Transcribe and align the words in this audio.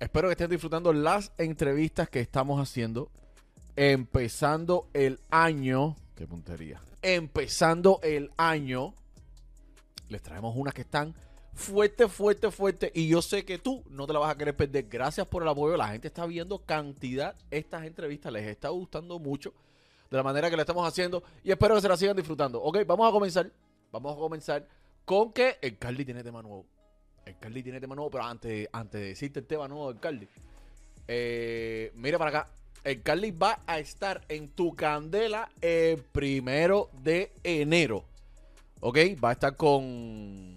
espero 0.00 0.28
que 0.28 0.32
estén 0.32 0.50
disfrutando 0.50 0.92
las 0.92 1.32
entrevistas 1.38 2.08
que 2.08 2.20
estamos 2.20 2.60
haciendo. 2.60 3.10
Empezando 3.76 4.88
el 4.94 5.20
año. 5.30 5.96
Qué 6.14 6.26
puntería. 6.26 6.80
Empezando 7.02 8.00
el 8.02 8.30
año. 8.36 8.94
Les 10.08 10.22
traemos 10.22 10.54
unas 10.56 10.72
que 10.72 10.82
están 10.82 11.14
fuerte, 11.54 12.08
fuerte, 12.08 12.50
fuerte. 12.50 12.92
Y 12.94 13.08
yo 13.08 13.20
sé 13.22 13.44
que 13.44 13.58
tú 13.58 13.82
no 13.90 14.06
te 14.06 14.12
la 14.12 14.20
vas 14.20 14.30
a 14.30 14.38
querer 14.38 14.56
perder. 14.56 14.86
Gracias 14.88 15.26
por 15.26 15.42
el 15.42 15.48
apoyo. 15.48 15.76
La 15.76 15.88
gente 15.88 16.08
está 16.08 16.26
viendo 16.26 16.58
cantidad. 16.64 17.34
Estas 17.50 17.84
entrevistas 17.84 18.32
les 18.32 18.46
está 18.46 18.68
gustando 18.68 19.18
mucho 19.18 19.52
de 20.10 20.16
la 20.16 20.22
manera 20.22 20.48
que 20.50 20.56
la 20.56 20.62
estamos 20.62 20.86
haciendo. 20.86 21.22
Y 21.42 21.50
espero 21.50 21.74
que 21.74 21.80
se 21.80 21.88
la 21.88 21.96
sigan 21.96 22.16
disfrutando. 22.16 22.62
Ok, 22.62 22.78
vamos 22.86 23.08
a 23.08 23.12
comenzar. 23.12 23.50
Vamos 23.90 24.14
a 24.14 24.18
comenzar 24.18 24.66
con 25.04 25.32
que 25.32 25.58
el 25.60 25.78
Carly 25.78 26.04
tiene 26.04 26.22
tema 26.22 26.42
nuevo. 26.42 26.66
El 27.26 27.36
Carly 27.38 27.62
tiene 27.62 27.80
tema 27.80 27.94
nuevo, 27.94 28.10
pero 28.10 28.24
antes, 28.24 28.68
antes 28.72 29.00
de 29.00 29.08
decirte 29.08 29.40
el 29.40 29.46
tema 29.46 29.68
nuevo 29.68 29.92
del 29.92 30.00
Carly, 30.00 30.28
eh, 31.08 31.92
mira 31.94 32.18
para 32.18 32.30
acá. 32.30 32.48
El 32.84 33.02
Carly 33.02 33.32
va 33.32 33.60
a 33.66 33.80
estar 33.80 34.22
en 34.28 34.48
tu 34.48 34.76
candela 34.76 35.50
el 35.60 35.98
primero 35.98 36.88
de 37.02 37.32
enero. 37.42 38.04
Ok, 38.80 38.98
va 39.22 39.30
a 39.30 39.32
estar 39.32 39.56
con 39.56 40.56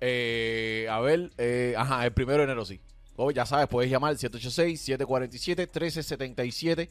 eh, 0.00 0.86
a 0.90 1.00
ver, 1.00 1.30
eh, 1.38 1.74
ajá, 1.76 2.06
el 2.06 2.12
primero 2.12 2.38
de 2.38 2.44
enero 2.44 2.64
sí. 2.64 2.80
Oh, 3.16 3.32
ya 3.32 3.44
sabes, 3.44 3.66
puedes 3.66 3.90
llamar 3.90 4.10
al 4.10 4.18
786-747-1377 4.18 6.88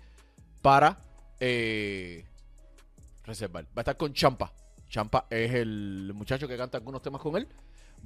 para 0.61 0.99
eh, 1.39 2.25
reservar. 3.25 3.63
Va 3.65 3.69
a 3.77 3.81
estar 3.81 3.95
con 3.95 4.13
Champa. 4.13 4.51
Champa 4.89 5.25
es 5.29 5.53
el 5.53 6.11
muchacho 6.13 6.49
que 6.49 6.57
canta 6.57 6.77
algunos 6.77 7.01
temas 7.01 7.21
con 7.21 7.37
él. 7.37 7.47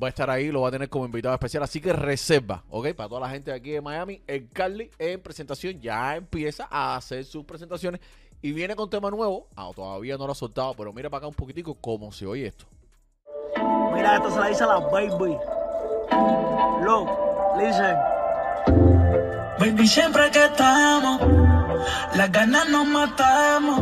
Va 0.01 0.07
a 0.07 0.09
estar 0.09 0.29
ahí, 0.29 0.51
lo 0.51 0.61
va 0.61 0.69
a 0.69 0.71
tener 0.71 0.89
como 0.89 1.05
invitado 1.05 1.33
especial. 1.33 1.63
Así 1.63 1.79
que 1.79 1.93
reserva, 1.93 2.63
¿ok? 2.69 2.93
Para 2.93 3.09
toda 3.09 3.21
la 3.21 3.29
gente 3.29 3.51
de 3.51 3.57
aquí 3.57 3.71
de 3.71 3.81
Miami, 3.81 4.21
el 4.27 4.49
Carly 4.49 4.89
en 4.97 5.21
presentación 5.21 5.79
ya 5.79 6.15
empieza 6.15 6.67
a 6.69 6.95
hacer 6.95 7.23
sus 7.25 7.45
presentaciones 7.45 8.01
y 8.41 8.51
viene 8.51 8.75
con 8.75 8.89
tema 8.89 9.09
nuevo. 9.11 9.47
Ah, 9.55 9.69
todavía 9.75 10.17
no 10.17 10.25
lo 10.25 10.31
ha 10.31 10.35
soltado, 10.35 10.73
pero 10.75 10.91
mira 10.91 11.09
para 11.09 11.19
acá 11.19 11.27
un 11.27 11.33
poquitico 11.33 11.75
cómo 11.75 12.11
se 12.11 12.25
oye 12.25 12.47
esto. 12.47 12.65
Mira, 13.93 14.15
esto 14.15 14.31
se 14.31 14.39
la 14.39 14.47
dice 14.47 14.63
a 14.63 14.67
la 14.67 14.79
baby. 14.79 15.37
Look, 16.83 17.09
listen. 17.57 17.95
Baby, 19.59 19.87
siempre 19.87 20.31
que 20.31 20.45
estamos, 20.45 21.21
las 22.15 22.31
ganas 22.31 22.67
nos 22.69 22.87
matamos. 22.87 23.81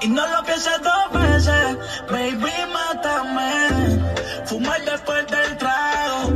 Y 0.00 0.08
no 0.08 0.26
lo 0.26 0.42
pienses 0.44 0.80
dos 0.82 1.22
veces, 1.22 1.78
baby, 2.10 2.52
mátame. 2.72 3.91
Fumar 4.52 4.84
después 4.84 5.26
del 5.28 5.56
trago, 5.56 6.28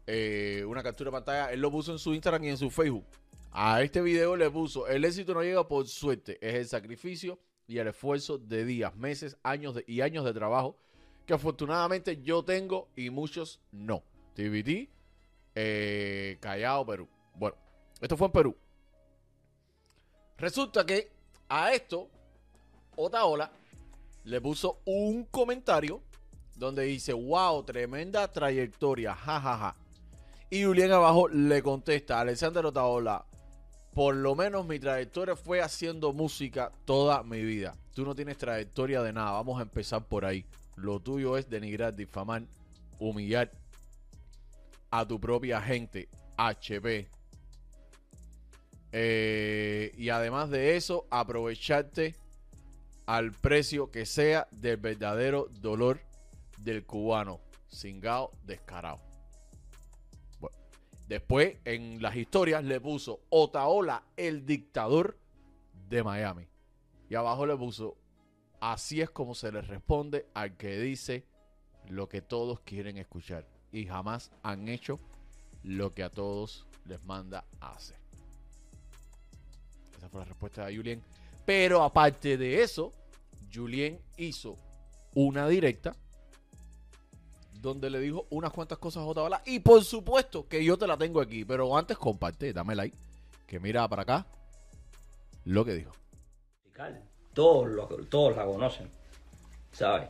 eh, 0.07 0.65
una 0.67 0.83
captura 0.83 1.11
de 1.11 1.13
pantalla. 1.13 1.53
Él 1.53 1.61
lo 1.61 1.71
puso 1.71 1.93
en 1.93 1.99
su 1.99 2.15
Instagram 2.15 2.45
y 2.45 2.49
en 2.49 2.59
su 2.59 2.71
Facebook. 2.71 3.07
A 3.53 3.83
este 3.83 4.01
video 4.01 4.37
le 4.37 4.51
puso, 4.51 4.89
el 4.89 5.05
éxito 5.05 5.35
no 5.35 5.43
llega 5.43 5.69
por 5.69 5.87
suerte, 5.87 6.39
es 6.41 6.55
el 6.55 6.67
sacrificio 6.67 7.39
y 7.67 7.79
el 7.79 7.89
esfuerzo 7.89 8.39
de 8.39 8.65
días, 8.65 8.97
meses, 8.97 9.37
años 9.43 9.77
y 9.87 10.01
años 10.01 10.25
de 10.25 10.33
trabajo 10.33 10.79
que 11.27 11.35
afortunadamente 11.35 12.23
yo 12.23 12.45
tengo 12.45 12.89
y 12.97 13.11
muchos 13.11 13.61
no. 13.71 14.03
TBT, 14.35 14.89
eh, 15.55 16.39
Callao, 16.41 16.87
Perú. 16.87 17.09
Bueno, 17.35 17.57
esto 18.01 18.17
fue 18.17 18.27
en 18.27 18.33
Perú. 18.33 18.57
Resulta 20.39 20.85
que 20.85 21.11
a 21.49 21.73
esto, 21.73 22.09
Otaola 22.97 23.53
le 24.25 24.41
puso 24.41 24.81
un 24.85 25.25
comentario 25.27 26.03
donde 26.57 26.85
dice, 26.85 27.13
wow, 27.13 27.63
tremenda 27.65 28.27
trayectoria, 28.29 29.15
jajaja. 29.15 29.77
Y 30.53 30.65
Julián 30.65 30.93
abajo 30.93 31.29
le 31.29 31.63
contesta, 31.63 32.21
Alexander 32.21 32.67
Otaola, 32.67 33.25
por 33.95 34.15
lo 34.15 34.35
menos 34.35 34.67
mi 34.67 34.79
trayectoria 34.79 35.35
fue 35.35 35.63
haciendo 35.63 36.13
música 36.13 36.71
toda 36.85 37.23
mi 37.23 37.43
vida. 37.43 37.75
Tú 37.95 38.05
no 38.05 38.15
tienes 38.15 38.37
trayectoria 38.37 39.01
de 39.01 39.15
nada, 39.15 39.31
vamos 39.31 39.59
a 39.59 39.63
empezar 39.63 40.05
por 40.05 40.27
ahí. 40.27 40.45
Lo 40.77 41.01
tuyo 41.01 41.39
es 41.39 41.49
denigrar, 41.49 41.97
difamar, 41.97 42.43
humillar 42.99 43.51
a 44.91 45.09
tu 45.09 45.19
propia 45.19 45.59
gente, 45.63 46.11
HP. 46.37 47.09
Eh, 48.93 49.95
y 49.97 50.11
además 50.11 50.51
de 50.51 50.77
eso, 50.77 51.07
aprovecharte 51.09 52.15
al 53.07 53.33
precio 53.33 53.91
que 53.91 54.05
sea 54.05 54.49
del 54.51 54.77
verdadero 54.77 55.49
dolor 55.63 55.99
del 56.59 56.85
cubano. 56.85 57.41
Cingao 57.71 58.33
descarado. 58.45 59.12
Después 61.13 61.59
en 61.67 62.01
las 62.01 62.17
historias 62.17 62.65
le 62.65 62.81
puso 62.81 63.21
Otaola, 63.29 64.03
el 64.17 64.47
dictador 64.47 65.19
de 65.91 66.03
Miami. 66.03 66.49
Y 67.11 67.15
abajo 67.17 67.45
le 67.45 67.55
puso, 67.55 67.99
así 68.63 69.03
es 69.03 69.11
como 69.11 69.35
se 69.35 69.53
le 69.53 69.61
responde 69.61 70.25
al 70.33 70.57
que 70.57 70.79
dice 70.79 71.27
lo 71.91 72.09
que 72.09 72.23
todos 72.23 72.61
quieren 72.61 72.97
escuchar 72.97 73.47
y 73.73 73.85
jamás 73.85 74.33
han 74.43 74.69
hecho 74.69 74.99
lo 75.65 75.93
que 75.93 76.03
a 76.03 76.09
todos 76.09 76.67
les 76.87 77.05
manda 77.05 77.45
hacer. 77.61 77.99
Esa 79.95 80.09
fue 80.09 80.21
la 80.21 80.25
respuesta 80.25 80.65
de 80.65 80.75
Julien. 80.75 81.03
Pero 81.45 81.83
aparte 81.83 82.39
de 82.39 82.63
eso, 82.63 82.91
Julien 83.53 84.01
hizo 84.17 84.57
una 85.15 85.47
directa 85.47 85.95
donde 87.63 87.89
le 87.89 88.01
dijo 88.01 88.27
unas 88.31 88.53
cuantas 88.53 88.77
cosas 88.79 89.03
a 89.05 89.07
Otaola. 89.07 89.41
Y 89.47 89.61
por 89.61 89.83
supuesto 89.85 90.47
que 90.49 90.63
yo 90.65 90.77
te 90.77 90.87
la 90.87 90.97
tengo 90.99 91.21
aquí. 91.21 91.45
Pero 91.45 91.77
antes 91.77 91.97
comparte, 91.97 92.53
dame 92.53 92.75
like. 92.75 92.97
Que 93.47 93.61
mira 93.61 93.87
para 93.89 94.03
acá. 94.03 94.27
lo 95.45 95.65
que 95.65 95.75
dijo. 95.75 95.93
Todos, 97.35 97.69
lo- 97.71 97.87
todos 97.87 98.37
la 98.37 98.45
conocen, 98.45 98.89
¿sabes? 99.73 100.09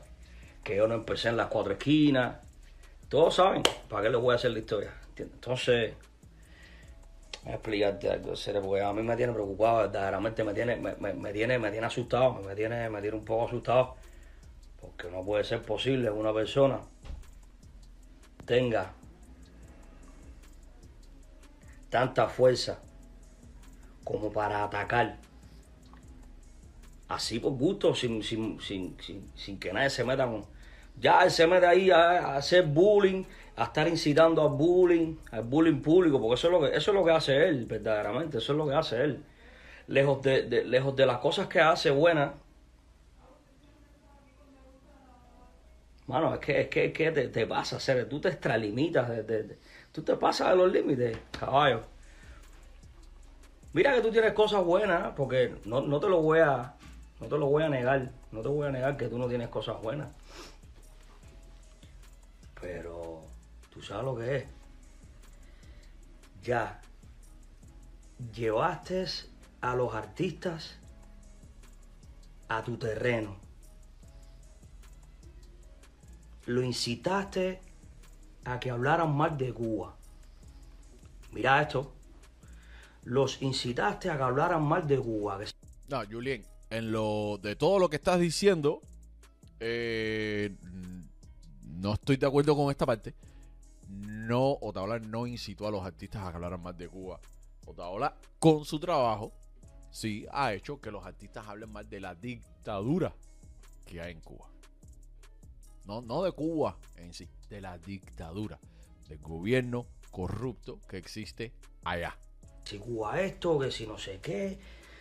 Que 0.65 0.77
yo 0.77 0.89
no 0.89 0.95
empecé 0.95 1.29
en 1.29 1.37
las 1.37 1.47
cuatro 1.49 1.73
esquinas. 1.73 2.37
Todos 3.09 3.35
saben, 3.37 3.63
¿para 3.89 4.03
qué 4.05 4.11
les 4.11 4.21
voy 4.21 4.33
a 4.33 4.37
hacer 4.37 4.51
la 4.51 4.59
historia? 4.59 4.93
Entonces, 5.17 5.95
voy 7.45 7.53
a 7.53 7.55
explicarte 7.57 8.11
algo, 8.11 8.33
porque 8.63 8.81
a 8.83 8.93
mí 8.93 9.03
me 9.03 9.17
tiene 9.17 9.33
preocupado, 9.33 9.79
verdaderamente 9.79 10.43
me 10.45 10.53
tiene, 10.55 10.77
me, 10.77 10.95
me- 11.15 11.33
tiene, 11.33 11.59
me 11.59 11.71
tiene 11.71 11.87
asustado, 11.87 12.35
me 12.35 12.55
tiene, 12.57 12.89
me 12.91 13.01
tiene 13.01 13.17
un 13.19 13.25
poco 13.25 13.47
asustado, 13.47 13.95
porque 14.81 15.09
no 15.11 15.23
puede 15.25 15.45
ser 15.45 15.63
posible 15.63 16.11
una 16.11 16.33
persona 16.33 16.81
tenga 18.47 18.93
tanta 21.91 22.29
fuerza 22.29 22.79
como 24.05 24.33
para 24.33 24.65
atacar 24.65 25.17
así 27.09 27.39
por 27.39 27.53
gusto, 27.53 27.95
sin, 27.95 28.23
sin, 28.23 28.61
sin, 28.61 28.97
sin, 29.35 29.59
que 29.59 29.73
nadie 29.73 29.91
se 29.91 30.05
meta 30.05 30.27
con... 30.27 30.45
Ya 31.01 31.23
él 31.25 31.31
se 31.31 31.47
mete 31.47 31.67
ahí 31.67 31.91
a, 31.91 32.37
hacer 32.37 32.67
bullying, 32.67 33.25
a 33.57 33.65
estar 33.65 33.89
incitando 33.89 34.43
al 34.43 34.55
bullying, 34.57 35.17
al 35.31 35.43
bullying 35.45 35.81
público, 35.81 36.21
porque 36.21 36.35
eso 36.35 36.49
es 36.49 36.53
lo 36.53 36.61
que, 36.61 36.77
eso 36.77 36.91
es 36.91 36.95
lo 36.95 37.05
que 37.05 37.11
hace 37.13 37.49
él, 37.49 37.67
verdaderamente, 37.67 38.39
eso 38.39 38.53
es 38.53 38.59
lo 38.59 38.67
que 38.67 38.75
hace 38.75 39.03
él. 39.05 39.23
Lejos 39.89 40.23
de, 40.23 40.43
de- 40.45 40.65
lejos 40.65 40.97
de 40.97 41.07
las 41.07 41.19
cosas 41.19 41.49
que 41.49 41.61
hace 41.61 41.91
buenas, 41.91 42.33
mano, 46.13 46.35
es 46.35 46.41
que, 46.41 46.61
es 46.61 46.69
que, 46.69 46.85
es 46.87 46.93
que 46.93 47.11
te, 47.11 47.29
te 47.29 47.47
pasa, 47.47 47.77
hacer, 47.77 48.07
tú 48.07 48.21
te 48.21 48.29
extralimitas, 48.29 49.11
tú 49.93 50.03
te 50.03 50.15
pasas 50.17 50.51
de 50.51 50.57
los 50.57 50.71
límites, 50.71 51.17
caballo. 51.31 51.83
Mira 53.73 53.95
que 53.95 54.03
tú 54.03 54.13
tienes 54.13 54.35
cosas 54.35 54.63
buenas, 54.63 55.15
porque 55.17 55.55
no, 55.65 55.81
no 55.81 55.99
te 55.99 56.09
lo 56.09 56.21
voy 56.21 56.41
a, 56.41 56.75
no 57.19 57.27
te 57.27 57.39
lo 57.39 57.47
voy 57.47 57.63
a 57.63 57.71
negar, 57.71 58.11
no 58.31 58.43
te 58.43 58.49
voy 58.49 58.69
a 58.69 58.71
negar 58.71 58.99
que 58.99 59.09
tú 59.09 59.17
no 59.17 59.27
tienes 59.27 59.49
cosas 59.49 59.81
buenas. 59.81 60.09
Pero 62.61 63.23
tú 63.73 63.81
sabes 63.81 64.05
lo 64.05 64.15
que 64.15 64.37
es. 64.37 64.45
Ya 66.43 66.83
llevaste 68.35 69.07
a 69.63 69.75
los 69.75 69.95
artistas 69.95 70.77
a 72.49 72.63
tu 72.63 72.77
terreno. 72.77 73.42
Lo 76.47 76.63
incitaste 76.63 77.61
a 78.45 78.59
que 78.59 78.71
hablaran 78.71 79.15
mal 79.15 79.37
de 79.39 79.53
Cuba. 79.53 79.95
Mira 81.33 81.63
esto 81.63 81.93
los 83.05 83.43
incitaste 83.43 84.11
a 84.11 84.17
que 84.17 84.23
hablaran 84.23 84.63
mal 84.63 84.87
de 84.87 84.99
Cuba. 84.99 85.41
No, 85.89 86.03
Julien, 86.09 86.45
en 86.71 86.93
lo 86.93 87.39
de 87.43 87.57
todo 87.57 87.79
lo 87.79 87.91
que 87.91 87.97
estás 87.97 88.21
diciendo, 88.21 88.81
eh, 89.61 90.55
no 91.65 91.95
estoy 91.95 92.17
de 92.17 92.27
acuerdo 92.27 92.57
con 92.57 92.71
esta 92.71 92.87
parte. 92.87 93.15
No, 93.89 94.53
Otaola 94.61 94.99
no 94.99 95.27
incitó 95.27 95.67
a 95.67 95.71
los 95.71 95.85
artistas 95.85 96.23
a 96.23 96.31
que 96.31 96.37
hablaran 96.37 96.63
más 96.63 96.77
de 96.79 96.89
Cuba. 96.89 97.21
Otaola, 97.67 98.15
con 98.39 98.65
su 98.65 98.79
trabajo, 98.79 99.33
sí 99.91 100.27
ha 100.33 100.53
hecho 100.53 100.81
que 100.81 100.91
los 100.91 101.05
artistas 101.05 101.47
hablen 101.47 101.71
más 101.71 101.89
de 101.89 102.01
la 102.01 102.15
dictadura 102.15 103.13
que 103.85 104.01
hay 104.01 104.13
en 104.13 104.21
Cuba. 104.21 104.52
No, 105.85 106.01
no 106.01 106.23
de 106.23 106.33
Cuba 106.33 106.77
en 106.97 107.13
sí, 107.13 107.29
de 107.49 107.61
la 107.61 107.79
dictadura, 107.79 108.59
del 109.09 109.19
gobierno 109.19 109.87
corrupto 110.11 110.79
que 110.89 110.99
existe 110.99 111.53
allá. 111.85 112.17
si 112.65 112.79
Cuba 112.79 113.21
esto, 113.21 113.59
que 113.59 113.71
si 113.71 113.87
no 113.87 113.99
sé 113.99 114.21
qué, 114.21 114.59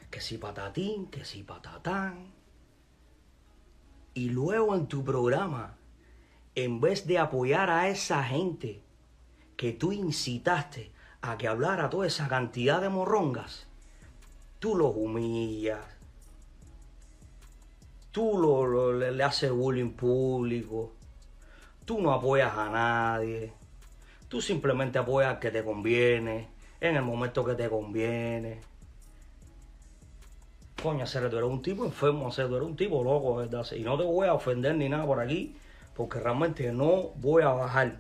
que 0.10 0.22
si 0.22 0.38
patatín, 0.38 1.08
que 1.08 1.24
si 1.24 1.44
patatán. 1.44 2.34
Y 4.14 4.30
luego 4.30 4.76
en 4.76 4.88
tu 4.88 5.04
programa, 5.04 5.78
en 6.56 6.82
vez 6.82 7.08
de 7.08 7.20
apoyar 7.20 7.70
a 7.70 7.88
esa 7.88 8.24
gente 8.24 8.84
que 9.56 9.72
tú 9.72 9.92
incitaste 9.92 10.92
a 11.22 11.38
que 11.38 11.48
hablara 11.48 11.90
toda 11.90 12.08
esa 12.08 12.28
cantidad 12.28 12.82
de 12.82 12.90
morrongas, 12.90 13.68
tú 14.60 14.76
los 14.76 14.94
humillas, 14.96 15.86
tú 18.12 18.38
lo- 18.38 18.94
le, 18.94 19.12
le 19.12 19.24
haces 19.24 19.52
bullying 19.52 19.92
público, 19.92 20.92
tú 21.86 22.02
no 22.02 22.14
apoyas 22.14 22.56
a 22.58 22.70
nadie, 22.70 23.54
tú 24.30 24.42
simplemente 24.42 25.00
apoyas 25.00 25.32
al 25.32 25.40
que 25.40 25.52
te 25.52 25.64
conviene, 25.64 26.48
en 26.80 26.96
el 26.96 27.04
momento 27.04 27.44
que 27.46 27.56
te 27.56 27.70
conviene. 27.70 28.62
Coño, 30.82 31.04
hacer 31.04 31.30
tú 31.30 31.38
eres 31.38 31.50
un 31.50 31.62
tipo 31.62 31.86
enfermo, 31.86 32.28
hacer 32.28 32.48
tú 32.48 32.56
eres 32.56 32.68
un 32.68 32.76
tipo 32.76 33.04
loco, 33.04 33.36
¿verdad? 33.36 33.66
Y 33.74 33.82
no 33.82 33.98
te 33.98 34.04
voy 34.04 34.28
a 34.28 34.34
ofender 34.34 34.76
ni 34.76 34.90
nada 34.90 35.06
por 35.06 35.20
aquí, 35.20 35.56
porque 35.96 36.20
realmente 36.20 36.72
no 36.72 37.10
voy 37.18 37.44
a 37.44 37.50
bajar 37.50 37.98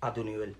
a 0.00 0.12
tu 0.14 0.24
nivel. 0.24 0.56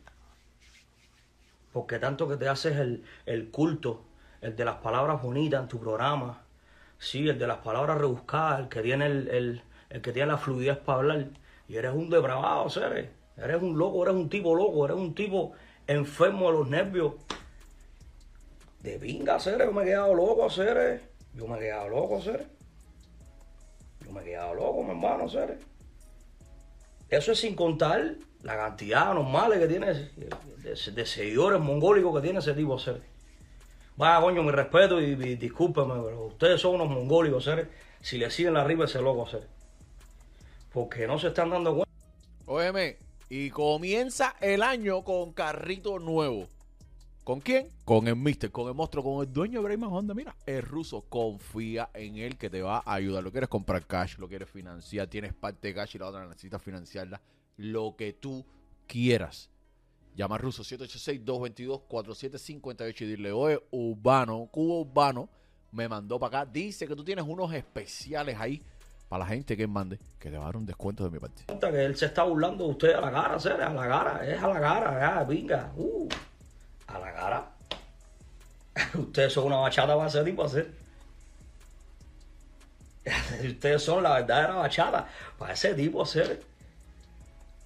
Porque 1.73 1.99
tanto 1.99 2.29
que 2.29 2.37
te 2.37 2.49
haces 2.49 2.77
el, 2.77 3.05
el 3.25 3.51
culto, 3.51 4.03
el 4.43 4.55
de 4.55 4.65
las 4.67 4.77
palabras 4.77 5.23
bonitas 5.23 5.63
en 5.63 5.69
tu 5.69 5.81
programa, 5.81 6.43
sí, 7.03 7.29
el 7.29 7.39
de 7.39 7.47
las 7.47 7.59
palabras 7.59 7.99
rebuscadas, 7.99 8.61
el 8.61 8.69
que 8.69 8.81
tiene 8.83 9.07
el, 9.07 9.29
el- 9.29 10.01
que 10.03 10.13
tiene 10.13 10.29
la 10.29 10.39
fluidez 10.39 10.79
para 10.79 10.99
hablar, 11.01 11.27
y 11.69 11.77
eres 11.77 11.93
un 11.93 12.09
depravado, 12.09 12.69
seres. 12.71 13.11
Eres 13.37 13.61
un 13.61 13.77
loco, 13.77 14.03
eres 14.05 14.15
un 14.15 14.29
tipo 14.29 14.55
loco, 14.55 14.85
eres 14.85 14.97
un 14.97 15.15
tipo 15.15 15.53
enfermo 15.87 16.51
de 16.51 16.59
los 16.59 16.69
nervios. 16.69 17.15
De 18.81 18.99
pinga, 18.99 19.39
seres, 19.39 19.67
yo 19.67 19.73
me 19.73 19.83
he 19.83 19.87
quedado 19.87 20.15
loco, 20.15 20.49
seres. 20.51 21.03
Yo 21.35 21.47
me 21.47 21.57
he 21.57 21.61
quedado 21.61 21.89
loco, 21.89 22.21
seres. 22.21 22.47
Yo 24.05 24.13
me 24.13 24.21
he 24.23 24.25
quedado 24.25 24.55
loco, 24.55 24.83
mi 24.83 24.91
hermano, 24.91 25.29
seres. 25.29 25.59
Eso 27.09 27.33
es 27.33 27.39
sin 27.41 27.55
contar 27.55 28.15
la 28.43 28.57
cantidad 28.57 29.13
normal 29.15 29.59
que 29.59 29.67
tiene 29.69 29.91
ese- 29.91 30.11
de, 30.17 30.93
de 30.93 31.07
seguidores 31.07 31.61
mongólicos 31.61 32.15
que 32.17 32.23
tiene 32.23 32.39
ese 32.39 32.55
tipo, 32.55 32.79
seres. 32.79 33.03
Vaya, 33.97 34.21
coño, 34.21 34.43
mi 34.43 34.51
respeto 34.51 35.01
y, 35.01 35.13
y 35.13 35.37
discúlpeme, 35.37 35.95
pero 36.03 36.27
ustedes 36.27 36.61
son 36.61 36.77
unos 36.77 36.89
mongólicos, 36.89 37.45
seres. 37.45 37.69
Si 38.01 38.19
le 38.19 38.31
siguen 38.31 38.55
la 38.55 38.63
arriba 38.63 38.87
ese 38.87 39.01
loco, 39.01 39.27
seres. 39.27 39.49
Porque 40.73 41.07
no 41.07 41.19
se 41.19 41.29
están 41.29 41.51
dando 41.51 41.75
cuenta. 41.75 41.91
Óyeme, 42.47 42.99
y 43.29 43.51
comienza 43.51 44.35
el 44.41 44.63
año 44.63 45.05
con 45.05 45.33
carrito 45.33 45.99
nuevo. 45.99 46.49
¿Con 47.25 47.41
quién? 47.41 47.69
Con 47.85 48.09
el 48.09 48.17
Mister, 48.17 48.51
con 48.51 48.67
el 48.67 48.75
monstruo, 48.75 49.05
con 49.05 49.23
el 49.25 49.33
dueño 49.33 49.61
de 49.61 49.65
Brayman 49.67 49.93
Honda. 49.93 50.13
Mira, 50.13 50.35
el 50.45 50.63
ruso 50.63 51.03
confía 51.09 51.89
en 51.95 52.17
él 52.17 52.37
que 52.37 52.51
te 52.51 52.63
va 52.63 52.83
a 52.85 52.95
ayudar. 52.95 53.23
Lo 53.23 53.31
quieres 53.31 53.49
comprar 53.49 53.87
cash, 53.87 54.17
lo 54.19 54.29
quieres 54.29 54.51
financiar, 54.51 55.07
tienes 55.07 55.33
parte 55.33 55.69
de 55.69 55.75
cash 55.75 55.95
y 55.95 55.99
la 55.99 56.09
otra 56.09 56.27
necesitas 56.27 56.61
financiarla. 56.61 57.21
Lo 57.57 57.95
que 57.97 58.13
tú 58.13 58.45
quieras. 58.89 59.52
Llama 60.15 60.37
al 60.37 60.43
ruso 60.43 60.63
786-222-4758 60.63 63.01
y 63.01 63.07
dile, 63.07 63.33
oye, 63.33 63.59
Urbano, 63.71 64.47
Cuba 64.51 64.81
Urbano, 64.81 65.31
me 65.73 65.89
mandó 65.89 66.21
para 66.21 66.43
acá. 66.43 66.51
Dice 66.51 66.87
que 66.87 66.95
tú 66.95 67.03
tienes 67.03 67.25
unos 67.27 67.53
especiales 67.55 68.39
ahí 68.39 68.63
para 69.09 69.25
la 69.25 69.31
gente 69.31 69.57
que 69.57 69.67
mande, 69.67 69.99
que 70.19 70.31
te 70.31 70.37
va 70.37 70.45
a 70.45 70.47
dar 70.47 70.57
un 70.57 70.67
descuento 70.67 71.05
de 71.05 71.11
mi 71.11 71.19
parte. 71.19 71.45
que 71.47 71.85
él 71.85 71.97
se 71.97 72.07
está 72.07 72.23
burlando 72.23 72.65
de 72.65 72.71
usted 72.71 72.95
a 72.95 73.01
la 73.01 73.11
cara, 73.11 73.39
serio, 73.39 73.67
a 73.67 73.75
la 73.75 73.89
cara, 73.89 74.27
es 74.27 74.43
a 74.43 74.49
la 74.49 74.61
cara, 74.61 75.01
ya, 75.01 75.27
pinga, 75.27 75.73
uh, 75.77 76.09
a 76.87 76.99
la 76.99 77.13
cara. 77.13 77.51
Ustedes 78.95 79.33
son 79.33 79.47
una 79.47 79.57
bachata 79.57 79.97
para 79.97 80.09
ese 80.09 80.25
tipo 80.25 80.45
hacer. 80.45 80.73
Ustedes 83.45 83.83
son 83.83 84.03
la 84.03 84.15
verdadera 84.15 84.55
bachata 84.55 85.09
para 85.39 85.53
ese 85.53 85.75
tipo 85.75 86.03
hacer. 86.03 86.43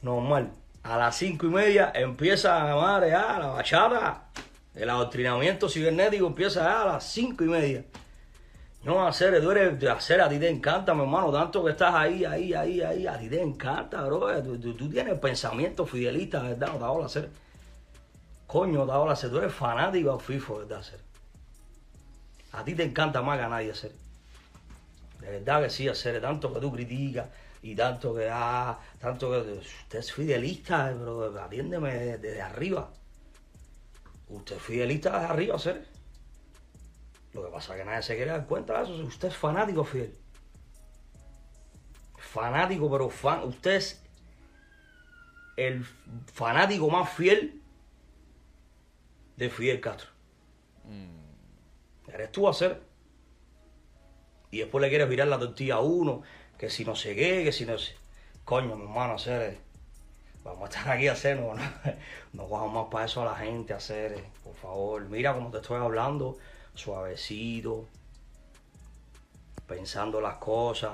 Normal. 0.03 0.51
A 0.89 0.97
las 0.97 1.17
cinco 1.17 1.47
y 1.47 1.51
media 1.51 1.91
empieza 1.95 2.59
madre 2.77 3.11
ya 3.11 3.39
la 3.39 3.47
bachata. 3.49 4.23
El 4.75 4.89
adoctrinamiento 4.91 5.69
cibernético 5.69 6.27
empieza 6.27 6.83
a 6.83 6.85
las 6.85 7.05
cinco 7.05 7.45
y 7.45 7.49
media. 7.49 7.85
No, 8.85 9.05
hacer, 9.05 9.41
tú 9.43 9.51
eres 9.51 9.81
de 9.81 9.91
hacer, 9.91 10.21
a 10.21 10.29
ti 10.29 10.39
te 10.39 10.49
encanta, 10.49 10.95
mi 10.95 11.01
hermano, 11.03 11.33
tanto 11.33 11.65
que 11.65 11.73
estás 11.73 11.93
ahí, 11.93 12.25
ahí, 12.25 12.55
ahí, 12.55 12.81
ahí, 12.83 13.07
a 13.07 13.19
ti 13.19 13.29
te 13.29 13.43
encanta, 13.43 14.03
bro. 14.05 14.41
Tú, 14.43 14.59
tú- 14.61 14.75
tú 14.75 14.89
tienes 14.89 15.19
pensamiento 15.19 15.85
fidelista, 15.87 16.41
¿verdad? 16.43 16.69
Hago 16.69 17.05
hacer. 17.05 17.31
Coño, 18.47 18.83
hago 18.83 19.11
hacer, 19.11 19.31
tú 19.31 19.39
eres 19.39 19.53
fanático 19.53 20.13
al 20.13 20.21
FIFO, 20.21 20.59
¿verdad? 20.59 20.79
Hacer. 20.81 21.01
A 22.53 22.63
ti 22.65 22.75
te 22.75 22.85
encanta 22.85 23.23
más 23.23 23.39
que 23.39 23.45
a 23.45 23.49
nadie 23.49 23.73
hacer. 23.73 23.91
De 25.21 25.31
verdad 25.31 25.63
que 25.65 25.71
sí, 25.71 25.89
hacer, 25.89 26.21
tanto 26.21 26.53
que 26.55 26.61
tú 26.61 26.71
criticas 26.71 27.27
y 27.67 27.75
tanto 27.75 28.15
que, 28.15 28.29
ah, 28.31 28.79
tanto 29.01 29.29
que 29.29 29.55
usted 29.55 29.99
es 29.99 30.13
fidelista, 30.13 30.95
pero 30.97 31.37
atiéndeme 31.37 32.17
desde, 32.17 32.41
arriba. 32.41 32.93
Usted 34.29 34.55
es 34.57 34.63
fidelista 34.63 35.19
desde 35.19 35.33
arriba, 35.33 35.57
hacer. 35.57 35.85
Lo 37.33 37.45
que 37.45 37.51
pasa 37.51 37.75
es 37.75 37.81
que 37.81 37.85
nadie 37.85 38.03
se 38.05 38.15
quiere 38.15 38.31
dar 38.31 38.47
cuenta 38.47 38.79
de 38.79 38.85
eso. 38.85 38.95
Usted 39.05 39.29
es 39.29 39.37
fanático 39.37 39.83
fiel. 39.83 40.17
Fanático, 42.19 42.89
pero 42.89 43.11
fan. 43.11 43.43
Usted 43.43 43.73
es 43.73 44.01
el 45.57 45.85
fanático 46.33 46.89
más 46.89 47.13
fiel 47.15 47.61
de 49.37 49.51
Fidel 49.51 49.81
Castro. 49.81 50.11
Eres 52.07 52.31
tú 52.31 52.49
hacer. 52.49 52.81
Y 54.53 54.59
después 54.59 54.81
le 54.81 54.89
quieres 54.89 55.09
virar 55.09 55.27
la 55.27 55.41
tortilla 55.41 55.75
a 55.75 55.81
uno, 55.81 56.23
que 56.59 56.71
si 56.71 56.85
no 56.85 56.97
sé 56.97 57.15
que 57.15 57.53
si 57.53 57.67
no 57.67 57.79
sé. 57.79 57.95
Coño, 58.45 58.77
mi 58.77 58.85
hermano, 58.85 59.15
hacer. 59.15 59.59
Vamos 60.45 60.63
a 60.63 60.67
estar 60.67 60.97
aquí 60.97 61.09
a 61.09 61.13
hacer, 61.13 61.41
no, 61.41 61.55
no, 62.33 62.69
más 62.69 62.87
para 62.89 63.07
eso 63.07 63.23
a 63.23 63.25
la 63.25 63.35
gente, 63.35 63.75
hacer. 63.75 64.25
Por 64.45 64.55
favor, 64.55 65.03
mira 65.09 65.35
como 65.35 65.51
te 65.51 65.59
estoy 65.59 65.81
hablando, 65.81 66.39
suavecito, 66.75 67.87
pensando 69.67 70.21
las 70.21 70.37
cosas, 70.37 70.93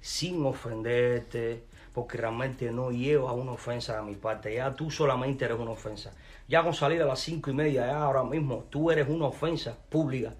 sin 0.00 0.44
ofenderte, 0.46 1.64
porque 1.92 2.16
realmente 2.16 2.70
no 2.70 2.90
lleva 2.90 3.32
una 3.32 3.52
ofensa 3.52 3.96
de 3.96 4.02
mi 4.02 4.14
parte. 4.14 4.54
Ya 4.54 4.74
tú 4.74 4.90
solamente 4.90 5.44
eres 5.44 5.58
una 5.58 5.72
ofensa. 5.72 6.14
Ya 6.48 6.62
con 6.62 6.72
salir 6.72 7.02
a 7.02 7.06
las 7.06 7.20
cinco 7.20 7.50
y 7.50 7.54
media, 7.54 7.86
ya 7.86 8.02
ahora 8.02 8.24
mismo, 8.24 8.64
tú 8.70 8.90
eres 8.90 9.08
una 9.08 9.26
ofensa 9.26 9.76
pública. 9.90 10.34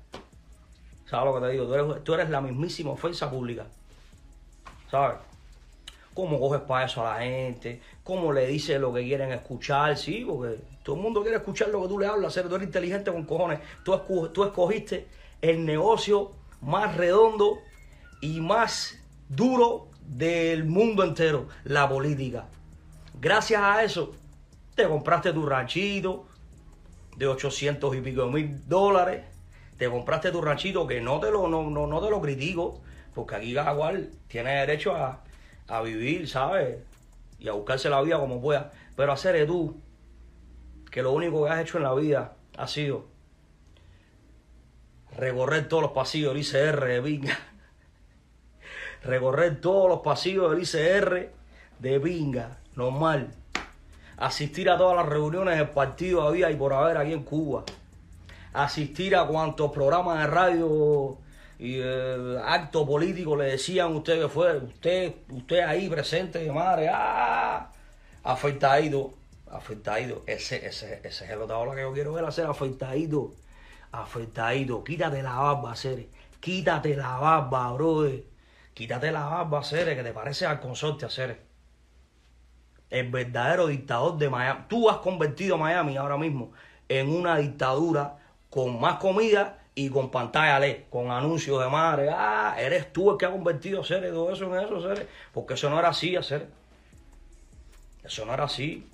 ¿Sabes 1.05 1.27
lo 1.27 1.35
que 1.35 1.47
te 1.47 1.53
digo? 1.53 1.67
Tú 1.67 1.75
eres, 1.75 2.05
tú 2.05 2.15
eres 2.15 2.31
la 2.31 2.41
mismísima 2.41 2.93
ofensa 2.93 3.31
pública. 3.31 3.67
¿Sabes? 4.95 5.19
¿Cómo 6.15 6.39
coges 6.39 6.61
para 6.61 6.87
eso 6.87 7.05
a 7.05 7.15
la 7.15 7.25
gente? 7.25 7.83
¿Cómo 8.05 8.33
le 8.33 8.47
dices 8.47 8.81
lo 8.81 8.95
que 8.95 9.03
quieren 9.03 9.33
escuchar? 9.33 9.97
Sí, 9.97 10.25
porque 10.25 10.61
todo 10.85 10.95
el 10.95 11.03
mundo 11.03 11.23
quiere 11.23 11.39
escuchar 11.39 11.71
lo 11.71 11.83
que 11.83 11.89
tú 11.89 11.99
le 11.99 12.07
hablas. 12.07 12.33
Ser, 12.33 12.49
tú 12.49 12.55
eres 12.55 12.69
inteligente 12.69 13.11
con 13.11 13.25
cojones. 13.25 13.59
Tú, 13.85 13.99
tú 14.33 14.45
escogiste 14.45 15.09
el 15.43 15.67
negocio 15.67 16.31
más 16.61 16.97
redondo 16.97 17.59
y 18.21 18.41
más 18.41 18.97
duro 19.29 19.89
del 20.07 20.65
mundo 20.65 21.03
entero, 21.03 21.49
la 21.65 21.89
política. 21.89 22.47
Gracias 23.21 23.61
a 23.61 23.83
eso, 23.83 24.13
te 24.77 24.87
compraste 24.87 25.33
tu 25.33 25.45
ranchito 25.45 26.27
de 27.17 27.27
800 27.27 27.97
y 27.97 28.01
pico 28.01 28.27
mil 28.27 28.69
dólares. 28.69 29.25
Te 29.77 29.91
compraste 29.91 30.31
tu 30.31 30.41
ranchito 30.41 30.87
que 30.87 31.01
no 31.01 31.19
te 31.19 31.33
lo, 31.33 31.49
no, 31.49 31.69
no, 31.69 31.89
no 31.89 32.01
te 32.01 32.11
lo 32.11 32.21
critico, 32.21 32.81
porque 33.15 33.37
aquí 33.37 33.55
cada 33.55 33.75
cual 33.75 34.11
tiene 34.29 34.61
derecho 34.61 34.95
a, 34.95 35.21
a 35.69 35.81
vivir, 35.83 36.29
¿sabes? 36.29 36.79
Y 37.39 37.49
a 37.49 37.53
buscarse 37.53 37.89
la 37.89 38.03
vida 38.03 38.19
como 38.19 38.41
pueda. 38.41 38.73
Pero 38.97 39.13
hacer 39.13 39.47
tú, 39.47 39.81
que 40.91 41.03
lo 41.03 41.13
único 41.13 41.45
que 41.45 41.51
has 41.51 41.61
hecho 41.61 41.79
en 41.79 41.85
la 41.85 41.95
vida 41.95 42.37
ha 42.57 42.69
sido 42.69 43.07
recorrer 45.17 45.69
todos 45.69 45.83
los 45.83 45.93
pasillos 45.93 46.33
del 46.33 46.43
ICR 46.43 46.87
de 46.87 47.03
Pinga. 47.03 47.39
Recorrer 49.03 49.61
todos 49.61 49.89
los 49.89 50.01
pasillos 50.01 50.51
del 50.51 50.63
ICR 50.63 51.31
de 51.79 52.01
Pinga, 52.01 52.59
normal. 52.75 53.31
Asistir 54.17 54.71
a 54.71 54.79
todas 54.79 54.97
las 54.97 55.07
reuniones 55.07 55.59
del 55.59 55.69
partido 55.71 56.23
había 56.23 56.51
y 56.51 56.57
por 56.57 56.73
haber 56.73 56.97
aquí 56.97 57.13
en 57.13 57.25
Cuba. 57.25 57.65
Asistir 58.53 59.17
a 59.17 59.27
cuantos 59.27 59.73
programas 59.73 60.21
de 60.21 60.27
radio 60.29 61.19
y 61.59 61.79
eh, 61.81 62.39
actos 62.45 62.87
políticos 62.87 63.39
le 63.39 63.45
decían 63.45 63.95
usted 63.95 64.23
que 64.23 64.29
fue, 64.29 64.57
usted, 64.59 65.15
usted 65.31 65.61
ahí 65.61 65.89
presente, 65.89 66.51
madre, 66.51 66.91
ah, 66.93 67.71
afeitadito, 68.25 69.15
afeitadito. 69.51 70.25
Ese, 70.27 70.67
ese, 70.67 71.01
ese 71.05 71.25
es 71.25 71.31
el 71.31 71.41
otra 71.41 71.75
que 71.75 71.83
yo 71.83 71.93
quiero 71.93 72.13
ver 72.13 72.25
hacer, 72.25 72.47
afeitadito, 72.47 73.35
afeitadito. 73.93 74.83
Quítate 74.83 75.23
la 75.23 75.35
barba, 75.37 75.77
Cere. 75.77 76.09
Quítate 76.41 76.97
la 76.97 77.17
barba, 77.19 77.73
brother. 77.73 78.25
Quítate 78.75 79.13
la 79.13 79.25
barba, 79.25 79.63
Cere, 79.63 79.95
que 79.95 80.03
te 80.03 80.13
parece 80.13 80.47
al 80.47 80.61
consorte, 80.61 81.09
Cere. 81.09 81.41
El 82.91 83.11
verdadero 83.11 83.69
dictador 83.69 84.19
de 84.19 84.29
Miami. 84.29 84.65
Tú 84.69 84.91
has 84.91 84.99
convertido 84.99 85.55
a 85.55 85.59
Miami 85.59 85.97
ahora 85.97 86.17
mismo 86.17 86.53
en 86.89 87.09
una 87.09 87.39
dictadura 87.39 88.19
con 88.51 88.81
más 88.81 88.97
comida 88.97 89.64
y 89.75 89.91
con 89.91 90.11
pantalla 90.11 90.59
LED, 90.61 90.85
con 90.89 91.11
anuncios 91.11 91.61
de 91.63 91.69
madre. 91.69 92.09
Ah, 92.11 92.55
eres 92.59 92.93
tú 92.93 93.11
el 93.11 93.19
que 93.19 93.27
ha 93.27 93.31
convertido 93.31 93.81
a 93.81 93.85
Cere 93.85 94.11
todo 94.11 94.33
eso 94.33 94.45
en 94.57 94.65
eso. 94.65 95.03
Porque 95.33 95.55
eso 95.55 95.69
no 95.69 95.79
era 95.79 95.89
así, 95.89 96.17
Cere. 96.23 96.47
Eso 98.05 98.25
no 98.25 98.35
era 98.35 98.45
así. 98.45 98.89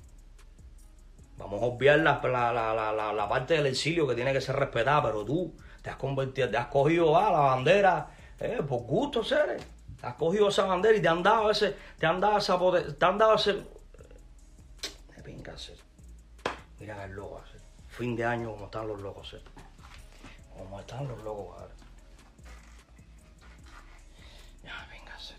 Vamos 1.37 1.63
a 1.63 1.67
obviar 1.67 1.99
la, 2.01 2.21
la, 2.23 2.53
la, 2.53 3.13
la, 3.13 3.29
parte 3.29 3.55
del 3.55 3.67
exilio 3.67 4.07
que 4.07 4.15
tiene 4.15 4.33
que 4.33 4.41
ser 4.41 4.57
respetada, 4.57 5.03
pero 5.03 5.25
tú 5.25 5.55
te 5.83 5.91
has 5.91 5.97
convertido, 5.97 6.51
te 6.51 6.57
has 6.57 6.67
cogido 6.67 7.17
ah, 7.17 7.31
la 7.31 7.39
bandera 7.41 8.09
eh, 8.39 8.63
por 8.67 8.83
gusto, 8.83 9.25
seres. 9.25 9.63
Te 10.01 10.07
has 10.07 10.15
cogido 10.15 10.49
esa 10.49 10.65
bandera 10.65 10.97
y 10.97 11.03
te 11.03 11.09
han 11.09 11.23
dado 11.23 11.51
ese, 11.51 11.75
te 11.99 12.07
han 12.07 12.21
dado 12.21 12.39
esa 12.39 12.59
poder- 12.59 12.95
te 12.95 13.05
han 13.05 13.19
dado 13.19 13.35
ese. 13.35 13.53
De 13.55 15.23
pinga, 15.25 15.57
ser. 15.59 15.77
Mira 16.79 17.05
es 17.05 17.11
loco. 17.11 17.43
Fin 17.89 18.17
de 18.17 18.25
año 18.25 18.51
como 18.53 18.67
están 18.67 18.89
los 18.89 19.01
locos, 19.01 19.29
ser. 19.29 19.43
Como 20.61 20.79
están 20.79 21.09
los 21.09 21.23
locos, 21.25 21.59
ahora. 21.59 21.75
Ya, 24.63 24.87
venga, 24.91 25.19
ser. 25.19 25.37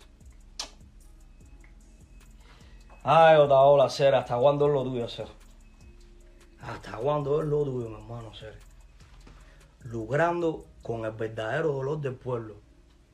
Ay, 3.04 3.36
Otaola, 3.36 3.88
ser, 3.88 4.16
¿hasta 4.16 4.36
cuándo 4.36 4.66
es 4.66 4.72
lo 4.72 4.82
tuyo, 4.82 5.08
ser? 5.08 5.28
¿Hasta 6.60 6.96
cuándo 6.96 7.40
es 7.40 7.46
lo 7.46 7.62
tuyo, 7.62 7.88
mi 7.88 7.94
hermano, 7.94 8.34
ser? 8.34 8.58
Logrando 9.84 10.64
con 10.82 11.04
el 11.04 11.12
verdadero 11.12 11.72
dolor 11.72 12.00
del 12.00 12.14
pueblo. 12.14 12.56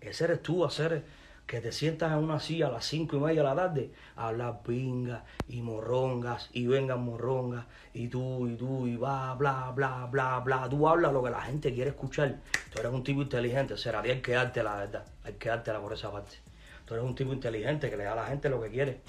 Ese 0.01 0.25
eres 0.25 0.43
tú, 0.43 0.65
hacer 0.65 1.05
que 1.49 1.63
te 1.63 1.73
sientas 1.73 2.13
en 2.13 2.19
una 2.19 2.39
silla 2.41 2.67
a 2.67 2.71
las 2.71 2.85
cinco 2.85 3.17
y 3.17 3.21
media 3.21 3.41
de 3.41 3.49
la 3.49 3.55
tarde 3.57 3.91
a 4.17 4.29
hablar 4.29 4.61
pingas 4.63 5.23
y 5.49 5.63
morrongas 5.63 6.51
y 6.53 6.67
vengan 6.67 7.03
morrongas 7.03 7.65
y 7.95 8.09
tú 8.09 8.47
y 8.47 8.55
tú 8.55 8.87
y 8.87 8.97
va, 8.97 9.35
bla, 9.35 9.73
bla, 9.75 10.07
bla, 10.11 10.41
bla. 10.41 10.69
Tú 10.69 10.87
hablas 10.87 11.11
lo 11.11 11.23
que 11.23 11.31
la 11.31 11.41
gente 11.41 11.73
quiere 11.73 11.91
escuchar. 11.91 12.37
Tú 12.71 12.81
eres 12.81 12.93
un 12.93 13.03
tipo 13.03 13.23
inteligente, 13.23 13.79
será, 13.79 14.03
hay 14.03 14.21
que 14.21 14.33
darte 14.33 14.63
la 14.63 14.77
verdad, 14.77 15.07
hay 15.25 15.33
que 15.33 15.49
dártela 15.49 15.81
por 15.81 15.95
esa 15.95 16.13
parte. 16.13 16.37
Tú 16.85 16.93
eres 16.93 17.07
un 17.07 17.15
tipo 17.15 17.33
inteligente 17.33 17.89
que 17.89 17.97
le 17.97 18.05
da 18.05 18.13
a 18.13 18.17
la 18.17 18.27
gente 18.27 18.51
lo 18.51 18.61
que 18.61 18.69
quiere 18.69 19.01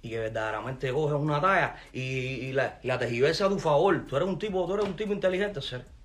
y 0.00 0.08
que 0.08 0.18
verdaderamente 0.18 0.90
coges 0.92 1.20
una 1.20 1.42
talla 1.42 1.76
y, 1.92 2.00
y 2.00 2.52
la, 2.54 2.78
y 2.82 2.88
a 2.88 2.98
tu 2.98 3.58
favor. 3.58 4.06
Tú 4.06 4.16
eres 4.16 4.28
un 4.28 4.38
tipo, 4.38 4.66
tú 4.66 4.72
eres 4.72 4.86
un 4.86 4.96
tipo 4.96 5.12
inteligente, 5.12 5.60
ser. 5.60 5.97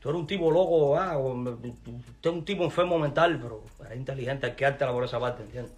Tú 0.00 0.10
eres 0.10 0.20
un 0.20 0.26
tipo 0.26 0.50
loco, 0.50 0.96
ah, 0.96 1.18
o- 1.18 1.34
tú 1.82 2.00
eres 2.22 2.38
un 2.38 2.44
tipo 2.44 2.64
enfermo 2.64 2.98
mental, 2.98 3.38
pero 3.40 3.62
eres 3.84 3.98
inteligente, 3.98 4.46
hay 4.46 4.52
que 4.54 4.64
dártela 4.64 4.92
por 4.92 5.04
esa 5.04 5.18
parte, 5.18 5.42
¿entiendes? 5.42 5.72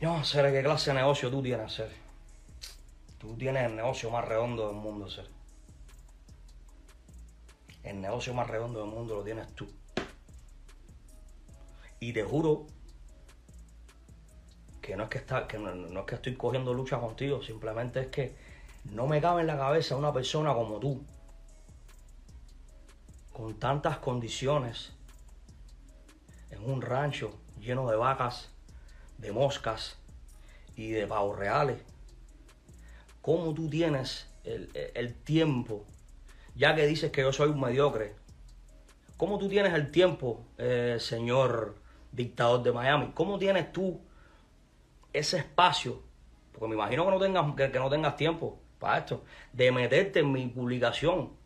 Yo 0.00 0.16
no 0.16 0.24
sé 0.24 0.42
qué 0.52 0.62
clase 0.62 0.90
de 0.90 0.96
negocio 0.96 1.30
tú 1.30 1.42
tienes, 1.42 1.72
ser. 1.72 1.90
Tú 3.18 3.34
tienes 3.36 3.66
el 3.66 3.76
negocio 3.76 4.10
más 4.10 4.24
redondo 4.26 4.66
del 4.68 4.76
mundo, 4.76 5.10
ser. 5.10 5.26
El 7.82 8.00
negocio 8.00 8.34
más 8.34 8.46
redondo 8.46 8.80
del 8.80 8.90
mundo 8.90 9.16
lo 9.16 9.22
tienes 9.22 9.46
tú. 9.54 9.68
Y 11.98 12.12
te 12.12 12.22
juro 12.24 12.66
que 14.80 14.96
no 14.96 15.04
es 15.04 15.08
que 15.10 15.18
está, 15.18 15.46
que 15.46 15.58
no, 15.58 15.74
no 15.74 16.00
es 16.00 16.06
que 16.06 16.14
estoy 16.14 16.34
cogiendo 16.34 16.72
lucha 16.72 16.98
contigo, 16.98 17.42
simplemente 17.42 18.00
es 18.00 18.06
que 18.08 18.34
no 18.84 19.06
me 19.06 19.20
cabe 19.20 19.42
en 19.42 19.46
la 19.46 19.56
cabeza 19.58 19.96
una 19.96 20.12
persona 20.12 20.54
como 20.54 20.78
tú, 20.78 21.04
con 23.40 23.54
tantas 23.54 23.96
condiciones, 23.96 24.92
en 26.50 26.62
un 26.62 26.82
rancho 26.82 27.32
lleno 27.58 27.88
de 27.88 27.96
vacas, 27.96 28.50
de 29.16 29.32
moscas 29.32 29.96
y 30.76 30.90
de 30.90 31.06
pavos 31.06 31.38
reales. 31.38 31.78
¿Cómo 33.22 33.54
tú 33.54 33.70
tienes 33.70 34.28
el, 34.44 34.70
el 34.94 35.14
tiempo, 35.14 35.86
ya 36.54 36.74
que 36.74 36.86
dices 36.86 37.10
que 37.12 37.22
yo 37.22 37.32
soy 37.32 37.48
un 37.48 37.60
mediocre? 37.60 38.14
¿Cómo 39.16 39.38
tú 39.38 39.48
tienes 39.48 39.72
el 39.72 39.90
tiempo, 39.90 40.44
eh, 40.58 40.98
señor 41.00 41.76
dictador 42.12 42.62
de 42.62 42.72
Miami? 42.72 43.12
¿Cómo 43.14 43.38
tienes 43.38 43.72
tú 43.72 44.02
ese 45.14 45.38
espacio, 45.38 46.02
porque 46.52 46.68
me 46.68 46.74
imagino 46.74 47.06
que 47.06 47.10
no 47.10 47.18
tengas, 47.18 47.54
que, 47.54 47.72
que 47.72 47.78
no 47.78 47.88
tengas 47.88 48.16
tiempo 48.16 48.60
para 48.78 48.98
esto, 48.98 49.24
de 49.54 49.72
meterte 49.72 50.20
en 50.20 50.30
mi 50.30 50.46
publicación 50.46 51.39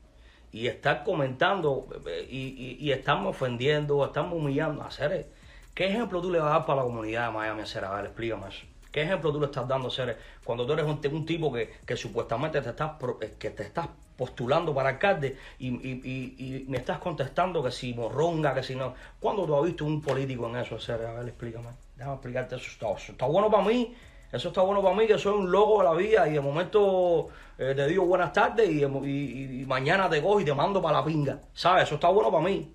y 0.54 0.68
estar 0.68 1.02
comentando 1.02 1.88
eh, 2.06 2.28
y, 2.30 2.38
y, 2.38 2.76
y 2.78 2.92
estarme 2.92 3.26
ofendiendo, 3.26 4.04
estarme 4.04 4.34
humillando. 4.34 4.84
Hacer, 4.84 5.26
¿Qué 5.74 5.86
ejemplo 5.86 6.22
tú 6.22 6.30
le 6.30 6.38
vas 6.38 6.50
a 6.50 6.58
dar 6.58 6.66
para 6.66 6.76
la 6.76 6.84
comunidad 6.84 7.26
de 7.26 7.32
Miami, 7.32 7.62
hacer? 7.62 7.84
A 7.84 7.90
ver, 7.96 8.04
explícame 8.04 8.48
eso. 8.48 8.64
¿Qué 8.92 9.02
ejemplo 9.02 9.32
tú 9.32 9.40
le 9.40 9.46
estás 9.46 9.66
dando, 9.66 9.88
hacer 9.88 10.16
cuando 10.44 10.64
tú 10.64 10.74
eres 10.74 10.86
un, 10.86 11.26
tipo 11.26 11.52
que, 11.52 11.74
que 11.84 11.96
supuestamente 11.96 12.60
te 12.60 12.70
estás, 12.70 12.92
eh, 13.20 13.34
que 13.36 13.50
te 13.50 13.64
estás 13.64 13.88
postulando 14.16 14.72
para 14.72 14.90
alcalde 14.90 15.36
y, 15.58 15.66
y, 15.66 16.64
me 16.68 16.76
estás 16.76 16.98
contestando 16.98 17.60
que 17.60 17.72
si 17.72 17.92
morronga, 17.92 18.54
que 18.54 18.62
si 18.62 18.76
no. 18.76 18.94
¿Cuándo 19.18 19.46
tú 19.46 19.56
has 19.56 19.64
visto 19.64 19.84
un 19.84 20.00
político 20.00 20.48
en 20.48 20.54
eso, 20.54 20.76
hacer? 20.76 21.04
A 21.04 21.14
ver, 21.14 21.26
explícame. 21.26 21.70
Déjame 21.96 22.14
explicarte 22.14 22.54
eso. 22.54 22.70
Está, 22.70 23.12
está 23.12 23.26
bueno 23.26 23.50
para 23.50 23.64
mí. 23.64 23.92
Eso 24.34 24.48
está 24.48 24.62
bueno 24.62 24.82
para 24.82 24.96
mí, 24.96 25.06
que 25.06 25.16
soy 25.16 25.32
un 25.32 25.48
loco 25.48 25.78
de 25.78 25.84
la 25.84 25.92
vida 25.94 26.28
y 26.28 26.32
de 26.32 26.40
momento 26.40 27.28
eh, 27.56 27.72
te 27.76 27.86
digo 27.86 28.04
buenas 28.04 28.32
tardes 28.32 28.68
y, 28.68 29.64
mañana 29.64 30.10
te 30.10 30.20
cojo 30.20 30.40
y 30.40 30.44
te 30.44 30.52
mando 30.52 30.82
para 30.82 30.98
la 30.98 31.04
pinga. 31.04 31.38
¿Sabes? 31.54 31.84
Eso 31.84 31.94
está 31.94 32.08
bueno 32.08 32.32
para 32.32 32.42
mí. 32.42 32.74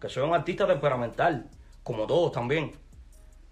Que 0.00 0.08
soy 0.08 0.22
un 0.22 0.34
artista 0.34 0.66
temperamental, 0.66 1.46
como 1.82 2.06
todos 2.06 2.32
también. 2.32 2.72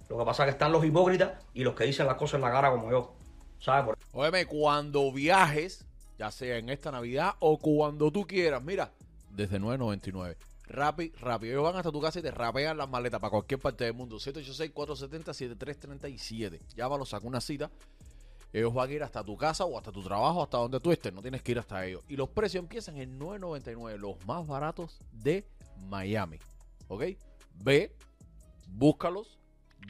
Lo 0.08 0.16
que 0.18 0.24
pasa 0.24 0.44
es 0.44 0.46
que 0.46 0.50
están 0.52 0.72
los 0.72 0.82
hipócritas 0.82 1.32
y 1.52 1.62
los 1.62 1.74
que 1.74 1.84
dicen 1.84 2.06
las 2.06 2.16
cosas 2.16 2.36
en 2.36 2.40
la 2.40 2.50
cara 2.50 2.70
como 2.70 2.90
yo. 2.90 3.12
¿Sabes? 3.60 3.84
Por- 3.84 3.98
Óyeme, 4.14 4.46
cuando 4.46 5.12
viajes, 5.12 5.84
ya 6.18 6.30
sea 6.30 6.56
en 6.56 6.70
esta 6.70 6.90
Navidad 6.90 7.34
o 7.38 7.58
cuando 7.58 8.10
tú 8.10 8.26
quieras. 8.26 8.62
Mira, 8.62 8.92
desde 9.30 9.60
9.99. 9.60 10.36
Rappi, 10.68 11.12
rápido. 11.20 11.52
Ellos 11.52 11.64
van 11.64 11.76
hasta 11.76 11.92
tu 11.92 12.00
casa 12.00 12.20
y 12.20 12.22
te 12.22 12.30
rapean 12.30 12.76
las 12.78 12.88
maletas 12.88 13.20
para 13.20 13.30
cualquier 13.30 13.60
parte 13.60 13.84
del 13.84 13.94
mundo. 13.94 14.16
786-470-7337. 14.16 16.58
Llámalo, 16.74 17.04
saca 17.04 17.26
una 17.26 17.40
cita. 17.40 17.70
Ellos 18.52 18.72
van 18.74 18.90
a 18.90 18.92
ir 18.92 19.02
hasta 19.02 19.24
tu 19.24 19.36
casa 19.36 19.64
o 19.64 19.78
hasta 19.78 19.90
tu 19.92 20.02
trabajo, 20.02 20.42
hasta 20.42 20.58
donde 20.58 20.78
tú 20.80 20.92
estés. 20.92 21.12
No 21.12 21.22
tienes 21.22 21.42
que 21.42 21.52
ir 21.52 21.58
hasta 21.58 21.84
ellos. 21.86 22.02
Y 22.08 22.16
los 22.16 22.28
precios 22.28 22.62
empiezan 22.62 22.96
en 22.98 23.18
9.99, 23.18 23.96
los 23.98 24.24
más 24.26 24.46
baratos 24.46 24.98
de 25.10 25.46
Miami. 25.88 26.38
¿Ok? 26.88 27.04
Ve, 27.54 27.94
búscalos, 28.68 29.38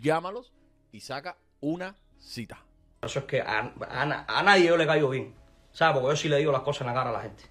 llámalos 0.00 0.52
y 0.93 1.00
saca 1.00 1.37
una 1.61 1.97
cita. 2.19 2.64
Eso 3.02 3.19
es 3.21 3.25
que 3.25 3.41
a, 3.41 3.75
a- 3.88 4.38
a 4.38 4.43
nadie 4.45 4.67
yo 4.69 4.76
le 4.76 4.87
caigo 4.87 5.09
bien. 5.11 5.35
¿Sabes? 5.73 5.95
Porque 6.00 6.12
yo 6.12 6.17
sí 6.17 6.29
le 6.29 6.37
digo 6.38 6.52
las 6.52 6.62
cosas 6.62 6.83
en 6.83 6.87
la 6.88 6.95
cara 6.95 7.11
a 7.11 7.14
la 7.14 7.23
gente. 7.23 7.43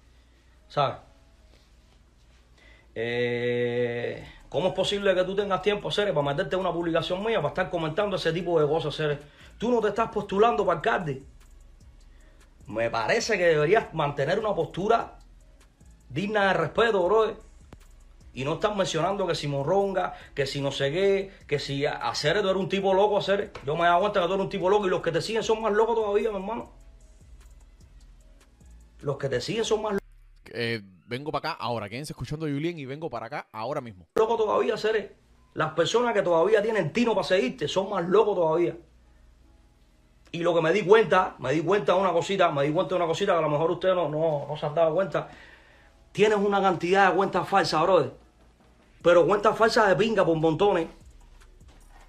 ¿Sabes? 0.68 0.96
Eh, 2.94 4.24
¿Cómo 4.48 4.68
es 4.68 4.74
posible 4.74 5.14
que 5.14 5.24
tú 5.24 5.34
tengas 5.34 5.62
tiempo, 5.62 5.90
Ceres, 5.90 6.12
para 6.14 6.26
meterte 6.26 6.56
una 6.56 6.72
publicación 6.72 7.24
mía, 7.24 7.38
para 7.38 7.48
estar 7.48 7.70
comentando 7.70 8.16
ese 8.16 8.32
tipo 8.32 8.60
de 8.60 8.66
cosas, 8.68 8.94
Ceres? 8.94 9.18
Tú 9.58 9.70
no 9.70 9.80
te 9.80 9.88
estás 9.88 10.10
postulando 10.10 10.66
para 10.66 10.76
alcalde. 10.78 11.22
Me 12.66 12.90
parece 12.90 13.38
que 13.38 13.44
deberías 13.44 13.92
mantener 13.94 14.38
una 14.38 14.54
postura 14.54 15.18
digna 16.10 16.48
de 16.48 16.52
respeto, 16.54 17.02
bro. 17.04 17.36
Y 18.34 18.44
no 18.44 18.54
estás 18.54 18.74
mencionando 18.76 19.26
que 19.26 19.34
si 19.34 19.46
morronga, 19.48 20.14
que 20.34 20.46
si 20.46 20.60
no 20.60 20.70
sé 20.72 20.90
qué, 20.90 21.32
que 21.46 21.58
si 21.58 21.84
a- 21.86 21.96
hacer 22.08 22.40
tú 22.40 22.48
eres 22.48 22.60
un 22.60 22.68
tipo 22.68 22.94
loco, 22.94 23.18
hacer. 23.18 23.52
Yo 23.66 23.74
me 23.76 23.82
he 23.82 23.86
dado 23.86 24.00
cuenta 24.00 24.20
que 24.20 24.26
tú 24.26 24.32
eres 24.34 24.44
un 24.44 24.50
tipo 24.50 24.70
loco 24.70 24.86
y 24.86 24.90
los 24.90 25.02
que 25.02 25.12
te 25.12 25.20
siguen 25.20 25.42
son 25.42 25.60
más 25.62 25.72
locos 25.72 25.96
todavía, 25.96 26.30
mi 26.30 26.36
hermano. 26.36 26.72
Los 29.00 29.18
que 29.18 29.28
te 29.28 29.40
siguen 29.40 29.64
son 29.64 29.82
más 29.82 30.01
Eh, 30.54 30.82
vengo 31.06 31.32
para 31.32 31.50
acá 31.50 31.62
ahora. 31.62 31.88
Quédense 31.88 32.12
escuchando 32.12 32.46
a 32.46 32.48
Julien 32.50 32.78
y 32.78 32.86
vengo 32.86 33.08
para 33.08 33.26
acá 33.26 33.48
ahora 33.52 33.80
mismo. 33.80 34.06
locos 34.14 34.36
todavía, 34.36 34.76
seres. 34.76 35.10
Las 35.54 35.72
personas 35.72 36.14
que 36.14 36.22
todavía 36.22 36.62
tienen 36.62 36.92
tino 36.92 37.14
para 37.14 37.26
seguirte 37.26 37.68
son 37.68 37.90
más 37.90 38.06
locos 38.08 38.36
todavía. 38.36 38.76
Y 40.30 40.38
lo 40.38 40.54
que 40.54 40.62
me 40.62 40.72
di 40.72 40.82
cuenta, 40.82 41.36
me 41.38 41.52
di 41.52 41.60
cuenta 41.60 41.94
de 41.94 42.00
una 42.00 42.12
cosita, 42.12 42.50
me 42.50 42.64
di 42.64 42.72
cuenta 42.72 42.94
de 42.94 42.96
una 42.96 43.06
cosita 43.06 43.32
que 43.32 43.38
a 43.38 43.42
lo 43.42 43.50
mejor 43.50 43.70
ustedes 43.70 43.94
no, 43.94 44.08
no, 44.08 44.46
no 44.48 44.56
se 44.56 44.64
han 44.64 44.74
dado 44.74 44.94
cuenta. 44.94 45.28
Tienes 46.12 46.38
una 46.38 46.60
cantidad 46.60 47.10
de 47.10 47.16
cuentas 47.16 47.48
falsas, 47.48 47.82
brother. 47.82 48.12
Pero 49.02 49.26
cuentas 49.26 49.56
falsas 49.56 49.88
de 49.88 49.96
pinga 49.96 50.24
por 50.24 50.36
montones. 50.36 50.88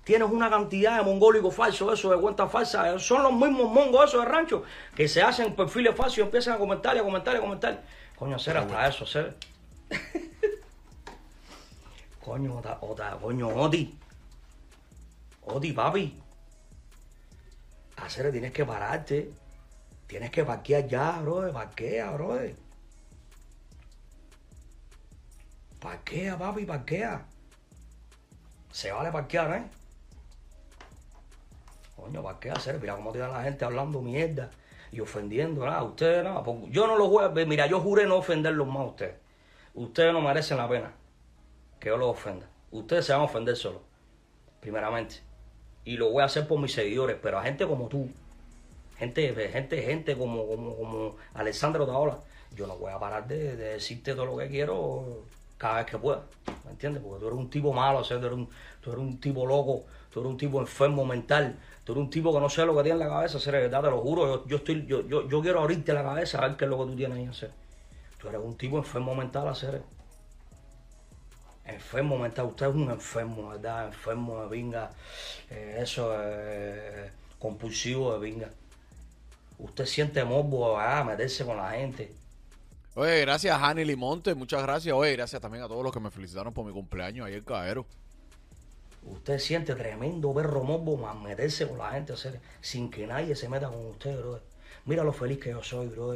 Tienes 0.04 0.30
una 0.30 0.50
cantidad 0.50 0.98
de 0.98 1.04
mongólicos 1.04 1.56
falsos, 1.56 1.98
eso 1.98 2.12
de 2.12 2.18
cuentas 2.18 2.52
falsas. 2.52 3.02
Son 3.02 3.24
los 3.24 3.32
mismos 3.34 3.72
mongos 3.72 4.10
esos 4.10 4.24
de 4.24 4.30
rancho 4.30 4.64
que 4.96 5.08
se 5.08 5.22
hacen 5.22 5.56
perfiles 5.56 5.96
falsos 5.96 6.18
y 6.18 6.22
empiezan 6.22 6.56
a 6.56 6.58
comentar 6.58 6.96
y 6.96 7.00
a 7.00 7.04
comentar 7.04 7.36
y 7.36 7.38
a 7.38 7.42
comentar. 7.42 7.84
Coño, 8.24 8.40
ser 8.40 8.56
hasta 8.56 8.88
eso, 8.88 9.06
ser. 9.06 9.36
Coño, 12.24 12.58
ota, 12.58 12.78
ota, 12.80 13.18
coño, 13.22 13.50
Oti. 13.50 14.00
Oti, 15.42 15.74
papi. 15.74 16.24
Hacer, 17.98 18.32
tienes 18.32 18.54
que 18.54 18.64
pararte. 18.64 19.34
Tienes 20.08 20.32
que 20.32 20.46
parquear 20.46 20.88
ya, 20.88 21.20
bro. 21.20 21.52
Parquea, 21.52 22.12
bro. 22.12 22.40
Parquea, 25.82 26.38
papi, 26.38 26.66
parquea. 26.66 27.26
Se 28.72 28.94
vale 28.94 29.12
parquear, 29.12 29.58
¿eh? 29.58 29.64
Coño, 31.98 32.24
parquea, 32.24 32.54
hacer. 32.54 32.80
Mira 32.80 32.96
cómo 32.96 33.12
te 33.12 33.20
da 33.20 33.28
la 33.28 33.44
gente 33.44 33.66
hablando 33.66 34.02
mierda 34.02 34.50
y 34.94 35.00
ofendiendo. 35.00 35.66
Nada, 35.66 35.84
ustedes 35.84 36.24
nada. 36.24 36.44
porque 36.44 36.70
Yo 36.70 36.88
no 36.88 36.96
los 36.98 37.10
voy 37.10 37.24
a 37.24 37.28
ver. 37.30 37.48
Mira, 37.48 37.66
yo 37.68 37.80
juré 37.80 38.06
no 38.06 38.18
ofenderlos 38.18 38.68
más 38.68 38.78
a 38.78 38.84
ustedes. 38.84 39.16
Ustedes 39.74 40.14
no 40.14 40.22
merecen 40.22 40.58
la 40.58 40.70
pena 40.70 40.94
que 41.80 41.90
yo 41.90 41.98
los 41.98 42.10
ofenda. 42.10 42.48
Ustedes 42.72 43.06
se 43.06 43.14
van 43.14 43.24
a 43.24 43.26
ofender 43.26 43.56
solos, 43.56 43.82
primeramente. 44.62 45.16
Y 45.84 45.98
lo 45.98 46.12
voy 46.12 46.22
a 46.22 46.26
hacer 46.26 46.48
por 46.48 46.60
mis 46.60 46.74
seguidores, 46.74 47.18
pero 47.22 47.40
a 47.40 47.44
gente 47.44 47.68
como 47.68 47.88
tú, 47.88 48.10
gente, 48.98 49.34
gente, 49.52 49.82
gente 49.82 50.16
como, 50.16 50.48
como, 50.48 50.76
como 50.78 51.16
Alessandro 51.34 51.86
Taola, 51.86 52.20
yo 52.56 52.68
no 52.68 52.78
voy 52.78 52.92
a 52.92 53.00
parar 53.00 53.28
de, 53.28 53.58
de 53.58 53.74
decirte 53.74 54.14
todo 54.14 54.28
lo 54.28 54.38
que 54.38 54.48
quiero 54.48 55.26
cada 55.58 55.78
vez 55.78 55.86
que 55.88 55.98
pueda. 55.98 56.24
¿Me 56.66 56.72
entiendes? 56.72 57.04
Porque 57.04 57.20
tú 57.20 57.28
eres 57.28 57.40
un 57.40 57.50
tipo 57.50 57.74
malo, 57.74 58.00
o 58.00 58.04
sea, 58.04 58.20
tú, 58.20 58.28
eres 58.28 58.38
un, 58.38 58.50
tú 58.80 58.92
eres 58.92 59.04
un 59.04 59.20
tipo 59.20 59.46
loco, 59.46 59.84
tú 60.12 60.20
eres 60.22 60.32
un 60.32 60.38
tipo 60.38 60.60
enfermo 60.62 61.04
mental, 61.04 61.58
tú 61.84 61.92
eres 61.92 62.04
un 62.04 62.10
tipo 62.10 62.34
que 62.34 62.40
no 62.40 62.50
sé 62.50 62.66
lo 62.66 62.76
que 62.76 62.84
tiene 62.84 63.02
en 63.02 63.08
la 63.08 63.14
cabeza, 63.14 63.38
hacer 63.38 63.54
verdad, 63.54 63.82
te 63.82 63.90
lo 63.90 64.02
juro. 64.02 64.46
Yo, 64.48 64.58
estoy, 64.58 64.86
yo, 64.86 65.08
yo, 65.08 65.28
yo 65.28 65.42
quiero 65.42 65.62
abrirte 65.62 65.94
la 65.94 66.04
cabeza 66.04 66.38
a 66.38 66.48
ver 66.48 66.58
qué 66.58 66.66
es 66.66 66.70
lo 66.70 66.78
que 66.80 66.92
tú 66.92 66.96
tienes 66.96 67.18
ahí, 67.18 67.26
hacer. 67.26 67.52
Tú 68.20 68.30
eres 68.30 68.42
un 68.42 68.56
tipo 68.58 68.78
enfermo 68.78 69.16
mental, 69.16 69.48
hacer. 69.48 69.82
Enfermo 71.66 72.18
mental, 72.18 72.46
usted 72.46 72.68
es 72.68 72.76
un 72.76 72.92
enfermo, 72.92 73.50
¿verdad? 73.50 73.88
Enfermo 73.88 74.44
de 74.44 74.50
vinga. 74.50 74.92
Eh, 75.50 75.80
eso, 75.80 76.12
eh, 76.16 77.12
compulsivo 77.40 78.14
de 78.14 78.20
vinga. 78.20 78.50
Usted 79.60 79.86
siente 79.86 80.24
morbo 80.24 80.78
a 80.78 81.04
meterse 81.04 81.46
con 81.46 81.58
la 81.58 81.72
gente. 81.72 82.14
Oye, 82.96 83.22
gracias 83.22 83.56
a 83.56 83.70
Hani 83.70 83.86
Limonte, 83.86 84.36
muchas 84.36 84.62
gracias. 84.62 84.94
Oye, 84.94 85.14
gracias 85.14 85.42
también 85.42 85.64
a 85.64 85.68
todos 85.68 85.84
los 85.84 85.92
que 85.92 86.00
me 86.00 86.12
felicitaron 86.12 86.54
por 86.54 86.66
mi 86.66 86.72
cumpleaños 86.72 87.26
ayer, 87.26 87.44
caballero. 87.44 87.86
Usted 89.06 89.40
siente 89.40 89.76
tremendo 89.76 90.34
perro 90.34 90.64
morbo 90.64 90.98
más 90.98 91.16
meterse 91.16 91.68
con 91.68 91.78
la 91.78 91.92
gente, 91.92 92.14
hacer, 92.14 92.40
sin 92.62 92.90
que 92.90 93.06
nadie 93.06 93.36
se 93.36 93.50
meta 93.50 93.70
con 93.70 93.86
usted, 93.88 94.18
bro. 94.18 94.40
Mira 94.86 95.04
lo 95.04 95.14
feliz 95.14 95.40
que 95.40 95.50
yo 95.50 95.62
soy, 95.64 95.88
bro. 95.88 96.14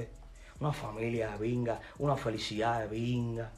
Una 0.60 0.74
familia 0.74 1.32
de 1.32 1.38
vinga, 1.38 1.80
una 2.00 2.16
felicidad 2.16 2.82
de 2.82 2.88
vinga. 2.88 3.52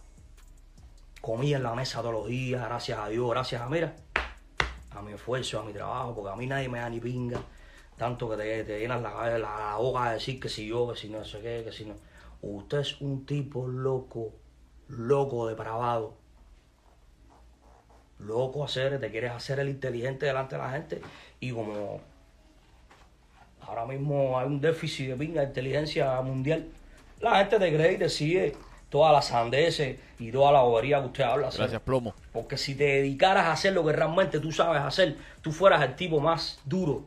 Comí 1.21 1.53
en 1.53 1.63
la 1.63 1.75
mesa 1.75 2.01
todos 2.01 2.13
los 2.13 2.27
días, 2.27 2.63
gracias 2.63 2.97
a 2.97 3.07
Dios, 3.09 3.29
gracias 3.29 3.61
a, 3.61 3.69
mira, 3.69 3.95
a 4.91 5.01
mi 5.01 5.13
esfuerzo, 5.13 5.59
a 5.59 5.63
mi 5.63 5.73
trabajo, 5.73 6.15
porque 6.15 6.31
a 6.31 6.35
mí 6.35 6.47
nadie 6.47 6.69
me 6.69 6.79
da 6.79 6.89
ni 6.89 6.99
pinga. 6.99 7.39
Tanto 7.97 8.29
que 8.29 8.37
te, 8.37 8.63
te 8.63 8.79
llenas 8.79 9.01
la, 9.01 9.11
la, 9.11 9.37
la 9.37 9.75
boca 9.75 10.07
de 10.07 10.13
decir 10.15 10.39
que 10.39 10.49
si 10.49 10.67
yo, 10.67 10.91
que 10.91 10.99
si 10.99 11.09
no 11.09 11.23
sé 11.23 11.41
qué, 11.41 11.63
que 11.63 11.71
si 11.71 11.85
no. 11.85 11.95
Usted 12.41 12.79
es 12.79 13.01
un 13.01 13.25
tipo 13.25 13.67
loco, 13.67 14.33
loco, 14.87 15.47
depravado. 15.47 16.17
Loco 18.19 18.63
hacer, 18.63 18.99
te 18.99 19.09
quieres 19.09 19.31
hacer 19.31 19.59
el 19.59 19.69
inteligente 19.69 20.25
delante 20.25 20.55
de 20.55 20.61
la 20.61 20.71
gente. 20.71 21.01
Y 21.39 21.51
como 21.51 22.01
ahora 23.61 23.85
mismo 23.85 24.37
hay 24.37 24.47
un 24.47 24.59
déficit 24.59 25.09
de 25.09 25.15
pinga 25.15 25.41
de 25.41 25.47
inteligencia 25.47 26.19
mundial, 26.21 26.67
la 27.19 27.37
gente 27.37 27.59
te 27.59 27.73
cree 27.73 27.93
y 27.93 27.97
te 27.97 28.09
sigue 28.09 28.55
todas 28.89 29.13
las 29.13 29.27
sandeces 29.27 29.99
y 30.17 30.31
toda 30.31 30.51
la 30.51 30.61
bobería 30.61 30.99
que 30.99 31.05
usted 31.07 31.23
habla. 31.23 31.49
Gracias, 31.55 31.81
Plomo. 31.81 32.13
Porque 32.33 32.57
si 32.57 32.75
te 32.75 32.85
dedicaras 32.85 33.45
a 33.45 33.51
hacer 33.53 33.73
lo 33.73 33.85
que 33.85 33.93
realmente 33.93 34.39
tú 34.39 34.51
sabes 34.51 34.81
hacer, 34.81 35.15
tú 35.41 35.51
fueras 35.51 35.81
el 35.83 35.95
tipo 35.95 36.19
más 36.19 36.59
duro, 36.65 37.05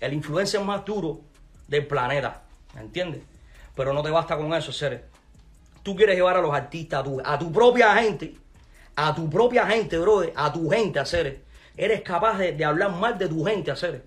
el 0.00 0.12
influencer 0.12 0.60
más 0.60 0.84
duro 0.84 1.20
del 1.68 1.86
planeta, 1.86 2.42
¿me 2.74 2.82
entiendes? 2.82 3.22
Pero 3.74 3.92
no 3.92 4.02
te 4.02 4.10
basta 4.10 4.36
con 4.36 4.54
eso, 4.54 4.72
seres. 4.72 5.02
Tú 5.82 5.94
quieres 5.94 6.16
llevar 6.16 6.36
a 6.36 6.40
los 6.40 6.54
artistas, 6.54 7.00
a 7.00 7.04
tu, 7.04 7.20
a 7.24 7.38
tu 7.38 7.52
propia 7.52 7.94
gente, 7.96 8.34
a 8.96 9.14
tu 9.14 9.28
propia 9.28 9.66
gente, 9.66 9.98
brother, 9.98 10.32
a 10.34 10.52
tu 10.52 10.70
gente, 10.70 10.98
hacer. 10.98 11.44
Eres 11.76 12.00
capaz 12.00 12.38
de, 12.38 12.52
de 12.52 12.64
hablar 12.64 12.90
mal 12.92 13.18
de 13.18 13.28
tu 13.28 13.44
gente, 13.44 13.70
hacer. 13.70 14.04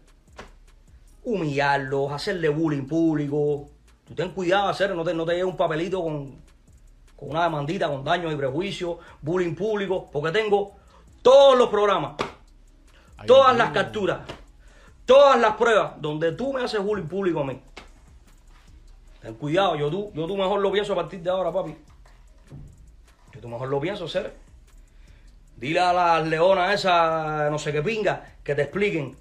Humillarlos, 1.24 2.12
hacerle 2.12 2.50
bullying 2.50 2.88
público. 2.88 3.70
Tú 4.08 4.16
ten 4.16 4.32
cuidado, 4.32 4.70
hacer, 4.70 4.96
no 4.96 5.04
te, 5.04 5.14
no 5.14 5.26
te 5.26 5.34
lleves 5.34 5.46
un 5.46 5.56
papelito 5.56 6.02
con, 6.02 6.36
con 7.16 7.30
una 7.30 7.44
demandita, 7.44 7.88
con 7.88 8.04
daños 8.04 8.34
y 8.34 8.36
prejuicios, 8.36 8.98
bullying 9.22 9.54
público, 9.54 10.10
porque 10.12 10.32
tengo 10.32 10.72
todos 11.22 11.56
los 11.56 11.70
programas, 11.70 12.16
Ay, 13.18 13.28
todas 13.28 13.52
no. 13.52 13.60
las 13.60 13.72
capturas, 13.72 14.22
todas 15.06 15.40
las 15.40 15.56
pruebas 15.56 16.02
donde 16.02 16.32
tú 16.32 16.54
me 16.54 16.64
haces 16.64 16.82
bullying 16.82 17.08
público 17.08 17.42
a 17.42 17.44
mí. 17.44 17.62
Ten 19.22 19.36
cuidado, 19.36 19.76
yo 19.76 19.92
tú, 19.92 20.12
yo 20.16 20.26
tú 20.26 20.36
mejor 20.36 20.60
lo 20.62 20.72
pienso 20.72 20.94
a 20.94 20.96
partir 20.96 21.22
de 21.22 21.30
ahora, 21.30 21.52
papi. 21.52 21.76
Yo 23.34 23.40
tú 23.40 23.50
mejor 23.50 23.68
lo 23.68 23.80
pienso, 23.80 24.08
ser. 24.08 24.49
Dile 25.60 25.82
a 25.82 25.92
las 25.92 26.26
leonas 26.26 26.74
esas, 26.74 27.52
no 27.52 27.60
sé 27.60 27.74
qué 27.74 27.82
pinga, 27.82 28.36
que 28.46 28.56
te 28.56 28.62
expliquen 28.62 29.14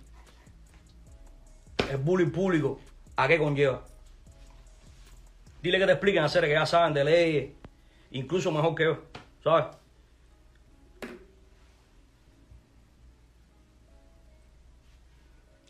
el 1.90 1.96
bullying 1.96 2.30
público, 2.30 2.78
a 3.16 3.26
qué 3.26 3.38
conlleva. 3.38 3.82
Dile 5.60 5.80
que 5.80 5.86
te 5.86 5.92
expliquen 5.92 6.22
hacer 6.22 6.44
que 6.44 6.52
ya 6.52 6.64
saben 6.64 6.94
de 6.94 7.02
leyes, 7.02 7.52
incluso 8.12 8.52
mejor 8.52 8.76
que 8.76 8.84
yo, 8.84 8.98
¿sabes? 9.42 9.76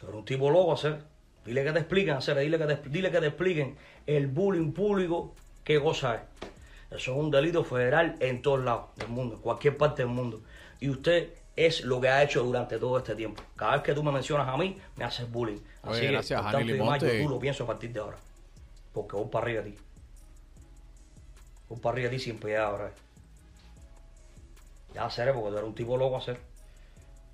Eres 0.03 0.15
un 0.15 0.25
tipo 0.27 0.51
loco, 0.51 0.75
hacer. 0.75 1.03
Dile 1.47 1.65
que 1.65 1.73
te 1.73 1.79
expliquen, 1.79 2.15
hacer. 2.15 2.39
Dile 2.39 2.59
que 2.59 2.67
te, 2.67 2.89
dile 2.91 3.11
que 3.11 3.21
te 3.21 3.27
expliquen 3.27 3.79
el 4.07 4.27
bullying 4.27 4.73
público, 4.73 5.35
qué 5.65 5.81
cosa 5.81 6.17
es. 6.17 6.21
Eso 6.91 7.13
es 7.13 7.19
un 7.19 7.31
delito 7.31 7.65
federal 7.65 8.17
en 8.21 8.43
todos 8.43 8.65
lados 8.65 8.95
del 8.97 9.09
mundo, 9.09 9.37
en 9.37 9.41
cualquier 9.41 9.77
parte 9.77 10.03
del 10.03 10.13
mundo. 10.13 10.43
Y 10.81 10.89
usted 10.91 11.33
es 11.57 11.85
lo 11.85 12.01
que 12.01 12.09
ha 12.09 12.23
hecho 12.23 12.43
durante 12.45 12.79
todo 12.79 12.99
este 12.99 13.15
tiempo. 13.17 13.43
Cada 13.57 13.73
vez 13.73 13.83
que 13.83 13.93
tú 13.93 14.03
me 14.03 14.13
mencionas 14.13 14.49
a 14.49 14.57
mí, 14.57 14.79
me 14.97 15.05
haces 15.05 15.31
bullying. 15.31 15.59
Así 15.83 15.91
Oye, 15.91 16.01
que, 16.01 16.13
gracias, 16.13 16.41
Jani 16.41 16.53
tanto 16.53 16.69
y 16.69 16.73
Limonte. 16.73 17.19
yo 17.19 17.25
tú 17.25 17.31
lo 17.31 17.39
pienso 17.41 17.65
a 17.65 17.67
partir 17.67 17.93
de 17.93 18.01
ahora. 18.01 18.17
Porque 18.93 19.17
voy 19.17 19.29
para 19.29 19.45
arriba 19.45 19.63
de 19.63 19.71
ti. 19.71 19.79
Voy 21.69 21.79
para 21.81 21.93
arriba 21.95 22.11
de 22.11 22.17
ti 22.17 22.23
sin 22.23 22.39
piedad, 22.39 22.73
bro. 22.73 22.91
Ya, 24.95 25.05
hacer 25.05 25.33
porque 25.33 25.51
tú 25.51 25.57
eres 25.57 25.69
un 25.69 25.75
tipo 25.75 25.97
loco, 25.97 26.17
hacer. 26.17 26.39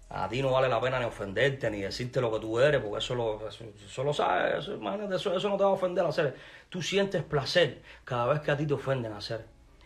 A 0.09 0.29
ti 0.29 0.41
no 0.43 0.53
vale 0.53 0.69
la 0.69 0.81
pena 0.81 0.99
ni 0.99 1.05
ofenderte, 1.05 1.71
ni 1.71 1.81
decirte 1.81 2.21
lo 2.21 2.33
que 2.33 2.41
tú 2.41 2.59
eres, 2.61 2.81
porque 2.81 2.99
eso 2.99 3.15
lo, 3.15 3.49
eso, 3.49 3.65
eso 3.85 4.05
lo 4.05 4.13
sabes, 4.13 4.61
eso, 4.61 4.75
imagínate, 4.75 5.17
eso, 5.17 5.37
eso 5.37 5.49
no 5.49 5.57
te 5.57 5.65
va 5.65 5.71
a 5.71 5.73
ofender 5.73 6.05
hacer. 6.05 6.37
Tú 6.69 6.83
sientes 6.83 7.23
placer 7.23 7.83
cada 8.05 8.27
vez 8.27 8.41
que 8.41 8.51
a 8.51 8.57
ti 8.57 8.67
te 8.67 8.75
ofenden 8.75 9.13
hacer. 9.13 9.45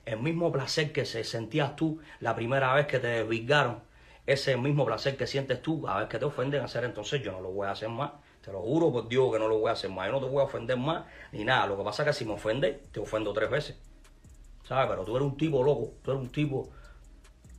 El 0.08 0.20
mismo 0.20 0.50
placer 0.50 0.90
que 0.90 1.04
se 1.04 1.22
sentías 1.22 1.76
tú 1.76 2.00
la 2.20 2.34
primera 2.34 2.72
vez 2.72 2.86
que 2.86 2.98
te 2.98 3.08
desvirgaron, 3.08 3.82
ese 4.26 4.56
mismo 4.56 4.86
placer 4.86 5.18
que 5.18 5.26
sientes 5.26 5.60
tú 5.60 5.82
cada 5.82 6.00
vez 6.00 6.08
que 6.08 6.18
te 6.18 6.24
ofenden 6.24 6.62
hacer, 6.62 6.84
entonces 6.84 7.22
yo 7.22 7.30
no 7.30 7.42
lo 7.42 7.50
voy 7.50 7.66
a 7.66 7.72
hacer 7.72 7.90
más. 7.90 8.12
Te 8.42 8.50
lo 8.50 8.62
juro 8.62 8.90
por 8.90 9.06
Dios 9.06 9.30
que 9.30 9.38
no 9.38 9.48
lo 9.48 9.58
voy 9.58 9.68
a 9.68 9.72
hacer 9.72 9.90
más. 9.90 10.06
Yo 10.06 10.12
no 10.12 10.20
te 10.20 10.24
voy 10.24 10.40
a 10.40 10.44
ofender 10.44 10.78
más 10.78 11.04
ni 11.30 11.44
nada. 11.44 11.66
Lo 11.66 11.76
que 11.76 11.84
pasa 11.84 12.04
es 12.04 12.06
que 12.06 12.12
si 12.14 12.24
me 12.24 12.32
ofendes, 12.32 12.90
te 12.90 13.00
ofendo 13.00 13.34
tres 13.34 13.50
veces. 13.50 13.76
¿Sabes? 14.66 14.86
Pero 14.88 15.04
tú 15.04 15.14
eres 15.14 15.28
un 15.28 15.36
tipo 15.36 15.62
loco, 15.62 15.92
tú 16.02 16.12
eres 16.12 16.22
un 16.22 16.30
tipo 16.30 16.70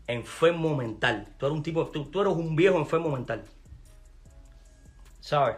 enfermo 0.07 0.75
mental. 0.75 1.27
Tú 1.37 1.45
eres 1.45 1.55
un 1.55 1.61
tipo, 1.61 1.85
tú, 1.89 2.05
tú 2.05 2.21
eres 2.21 2.33
un 2.33 2.55
viejo 2.55 2.79
enfermo 2.79 3.09
mental. 3.09 3.43
¿Sabes? 5.19 5.57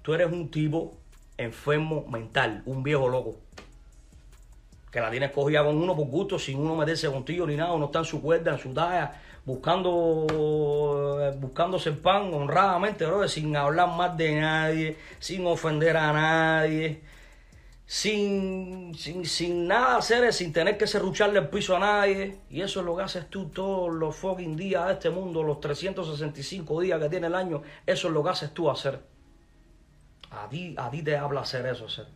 Tú 0.00 0.14
eres 0.14 0.32
un 0.32 0.50
tipo 0.50 0.96
enfermo 1.36 2.06
mental, 2.08 2.62
un 2.64 2.82
viejo 2.82 3.06
loco. 3.06 3.36
Que 4.96 5.02
la 5.02 5.10
tienes 5.10 5.30
cogida 5.30 5.62
con 5.62 5.76
uno 5.76 5.94
por 5.94 6.06
gusto, 6.06 6.38
sin 6.38 6.58
uno 6.58 6.74
meterse 6.74 7.10
contigo 7.10 7.46
ni 7.46 7.54
nada, 7.54 7.74
uno 7.74 7.84
está 7.84 7.98
en 7.98 8.06
su 8.06 8.22
cuerda, 8.22 8.52
en 8.52 8.58
su 8.58 8.72
talla, 8.72 9.12
buscando, 9.44 10.26
buscándose 11.38 11.90
el 11.90 11.98
pan 11.98 12.32
honradamente, 12.32 13.04
bro, 13.04 13.28
sin 13.28 13.54
hablar 13.56 13.88
más 13.88 14.16
de 14.16 14.40
nadie, 14.40 14.96
sin 15.18 15.46
ofender 15.46 15.98
a 15.98 16.14
nadie 16.14 17.02
sin, 17.84 18.94
sin, 18.94 19.26
sin 19.26 19.68
nada 19.68 19.98
hacer, 19.98 20.32
sin 20.32 20.50
tener 20.50 20.78
que 20.78 20.86
serrucharle 20.86 21.40
el 21.40 21.48
piso 21.50 21.76
a 21.76 21.78
nadie. 21.78 22.38
Y 22.48 22.62
eso 22.62 22.80
es 22.80 22.86
lo 22.86 22.96
que 22.96 23.02
haces 23.02 23.28
tú 23.28 23.50
todos 23.50 23.92
los 23.92 24.16
fucking 24.16 24.56
días 24.56 24.86
de 24.86 24.94
este 24.94 25.10
mundo, 25.10 25.42
los 25.42 25.60
365 25.60 26.80
días 26.80 26.98
que 26.98 27.10
tiene 27.10 27.26
el 27.26 27.34
año. 27.34 27.60
Eso 27.84 28.08
es 28.08 28.14
lo 28.14 28.24
que 28.24 28.30
haces 28.30 28.54
tú 28.54 28.70
hacer. 28.70 29.02
A 30.30 30.48
ti, 30.48 30.74
a 30.78 30.88
ti 30.88 31.02
te 31.02 31.18
habla 31.18 31.42
hacer 31.42 31.66
eso, 31.66 31.84
hacer. 31.84 32.06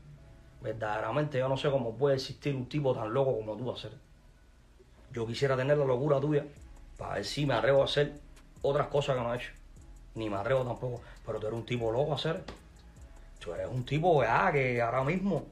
Verdaderamente 0.63 1.39
yo 1.39 1.49
no 1.49 1.57
sé 1.57 1.71
cómo 1.71 1.95
puede 1.95 2.17
existir 2.17 2.55
un 2.55 2.67
tipo 2.67 2.95
tan 2.95 3.13
loco 3.13 3.37
como 3.37 3.57
tú 3.57 3.71
hacer. 3.71 3.93
Yo 5.13 5.27
quisiera 5.27 5.57
tener 5.57 5.77
la 5.79 5.85
locura 5.85 6.21
tuya 6.21 6.45
para 6.97 7.15
ver 7.15 7.25
si 7.25 7.47
me 7.47 7.55
atrevo 7.55 7.83
a 7.83 7.87
hacer 7.87 8.13
otras 8.63 8.89
cosas 8.89 9.17
que 9.17 9.23
no 9.23 9.33
he 9.33 9.37
hecho. 9.37 9.53
Ni 10.15 10.29
me 10.29 10.37
atrevo 10.37 10.65
tampoco. 10.65 11.01
Pero 11.25 11.39
tú 11.41 11.47
eres 11.47 11.59
un 11.59 11.67
tipo 11.67 11.91
loco 11.91 12.15
hacer. 12.15 12.43
Tú 13.39 13.55
eres 13.55 13.69
un 13.71 13.85
tipo 13.85 14.23
ah, 14.23 14.51
que 14.53 14.83
ahora 14.83 15.03
mismo 15.03 15.47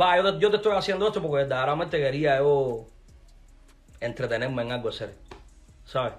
Va, 0.00 0.16
yo 0.16 0.32
te, 0.32 0.40
yo 0.40 0.50
te 0.50 0.56
estoy 0.56 0.76
haciendo 0.76 1.06
esto 1.06 1.20
porque 1.20 1.36
verdaderamente 1.36 1.98
quería 1.98 2.38
yo 2.38 2.86
entretenerme 4.00 4.62
en 4.62 4.72
algo 4.72 4.90
serio. 4.90 5.14
¿Sabes? 5.84 6.14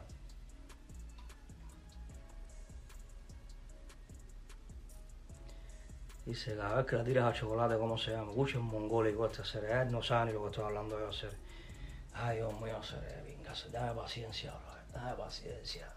Dice, 6.26 6.56
cada 6.56 6.78
vez 6.78 6.86
que 6.86 6.96
la 6.96 7.04
tiras 7.04 7.26
a 7.26 7.34
chocolate, 7.38 7.76
¿cómo 7.78 7.98
se 7.98 8.12
llama? 8.12 8.32
Gucho 8.32 8.58
es 8.60 8.64
mongólico 8.64 9.26
este 9.26 9.44
ser. 9.44 9.66
Él 9.66 9.92
no 9.92 10.02
sabe 10.02 10.28
ni 10.28 10.34
lo 10.34 10.42
que 10.44 10.50
estoy 10.52 10.64
hablando 10.64 10.98
yo, 11.00 11.12
ser. 11.12 11.32
Ay, 12.14 12.38
Dios 12.38 12.54
mío, 12.62 12.82
ser. 12.84 13.24
Venga, 13.26 13.52
dame 13.72 13.94
paciencia, 14.00 14.52
bro. 14.52 14.62
Dame 15.02 15.16
paciencia. 15.18 15.88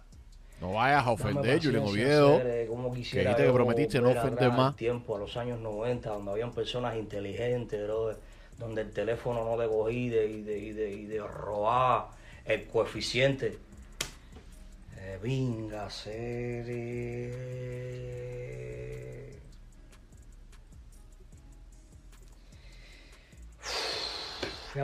No 0.61 0.73
vayas 0.73 1.07
a 1.07 1.11
ofender, 1.11 1.61
Julián 1.63 1.85
Oviedo. 1.85 2.41
eh, 2.43 2.67
como 2.69 2.91
Que 2.93 2.99
quisiera 3.01 3.31
dijiste 3.31 3.47
que 3.47 3.53
prometiste 3.53 4.01
no 4.01 4.09
ofender 4.11 4.51
más. 4.53 4.75
tiempo, 4.75 5.15
a 5.15 5.19
los 5.19 5.37
años 5.37 5.61
90, 5.61 6.09
donde 6.11 6.31
habían 6.33 6.53
personas 6.53 6.97
inteligentes, 6.97 7.85
bro, 7.87 8.17
donde 8.59 8.81
el 8.83 8.91
teléfono 8.93 9.45
no 9.45 9.63
te 9.63 9.69
cogí 9.69 10.09
de, 10.09 10.27
y, 10.27 10.43
de, 10.43 10.59
y, 10.59 10.73
de, 10.73 10.91
y 10.93 11.05
de 11.05 11.21
robar 11.21 12.07
el 12.47 12.67
coeficiente. 12.67 13.59
Eh, 14.97 15.19
venga, 15.23 15.89
ser. 15.91 16.65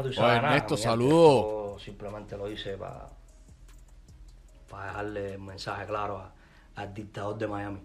Oye, 0.01 0.21
nada, 0.21 0.37
Ernesto, 0.37 0.75
mi 0.75 0.81
gente, 0.81 0.83
saludo. 0.83 1.73
yo 1.75 1.79
Simplemente 1.79 2.37
lo 2.37 2.51
hice 2.51 2.77
para 2.77 3.09
para 4.71 4.87
dejarle 4.87 5.35
el 5.35 5.39
mensaje 5.41 5.85
claro 5.87 6.17
a- 6.19 6.33
al 6.77 6.95
dictador 6.95 7.37
de 7.37 7.47
Miami. 7.47 7.81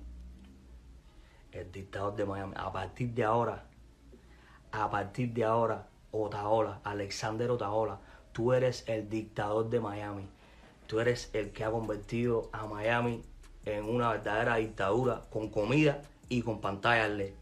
El 1.51 1.71
dictador 1.71 2.15
de 2.15 2.25
Miami. 2.25 2.53
A 2.55 2.71
partir 2.71 3.09
de 3.13 3.23
ahora, 3.23 3.63
a 4.71 4.89
partir 4.89 5.33
de 5.33 5.43
ahora, 5.43 5.87
Otaola, 6.11 6.79
Alexander 6.83 7.51
Otaola, 7.51 7.99
tú 8.31 8.53
eres 8.53 8.83
el 8.87 9.09
dictador 9.09 9.69
de 9.69 9.79
Miami. 9.79 10.29
Tú 10.87 10.99
eres 11.01 11.29
el 11.33 11.51
que 11.51 11.65
ha 11.65 11.71
convertido 11.71 12.49
a 12.53 12.65
Miami 12.65 13.21
en 13.65 13.83
una 13.83 14.09
verdadera 14.11 14.55
dictadura 14.55 15.21
con 15.29 15.49
comida 15.49 16.01
y 16.29 16.41
con 16.41 16.61
pantallas 16.61 17.09
LED. 17.09 17.33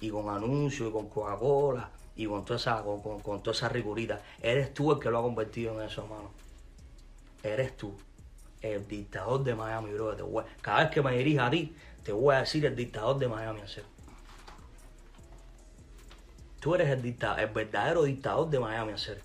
Y 0.00 0.10
con 0.10 0.28
anuncios 0.28 0.88
y 0.88 0.92
con 0.92 1.08
Coca-Cola 1.08 1.88
y 2.16 2.26
con 2.26 2.44
toda 2.44 2.58
esa, 2.58 2.82
con, 2.82 3.00
con- 3.02 3.20
con 3.20 3.42
toda 3.42 3.54
esa 3.56 3.68
rigurita. 3.68 4.20
Eres 4.40 4.74
tú 4.74 4.92
el 4.92 4.98
que 4.98 5.10
lo 5.10 5.18
ha 5.18 5.22
convertido 5.22 5.74
en 5.80 5.88
eso, 5.88 6.02
hermano. 6.02 6.30
Eres 7.42 7.76
tú, 7.76 7.94
el 8.60 8.86
dictador 8.86 9.42
de 9.44 9.54
Miami, 9.54 9.92
bro. 9.92 10.14
Te 10.14 10.22
voy 10.22 10.44
cada 10.60 10.80
vez 10.84 10.90
que 10.90 11.02
me 11.02 11.16
dirija 11.16 11.46
a 11.46 11.50
ti, 11.50 11.74
te 12.04 12.12
voy 12.12 12.34
a 12.34 12.40
decir 12.40 12.64
el 12.66 12.76
dictador 12.76 13.18
de 13.18 13.28
Miami, 13.28 13.60
en 13.60 13.68
serio. 13.68 13.90
Tú 16.60 16.74
eres 16.74 16.88
el, 16.90 17.02
dicta- 17.02 17.40
el 17.42 17.48
verdadero 17.50 18.04
dictador 18.04 18.48
de 18.48 18.60
Miami, 18.60 18.92
en 18.92 18.98
serio. 18.98 19.22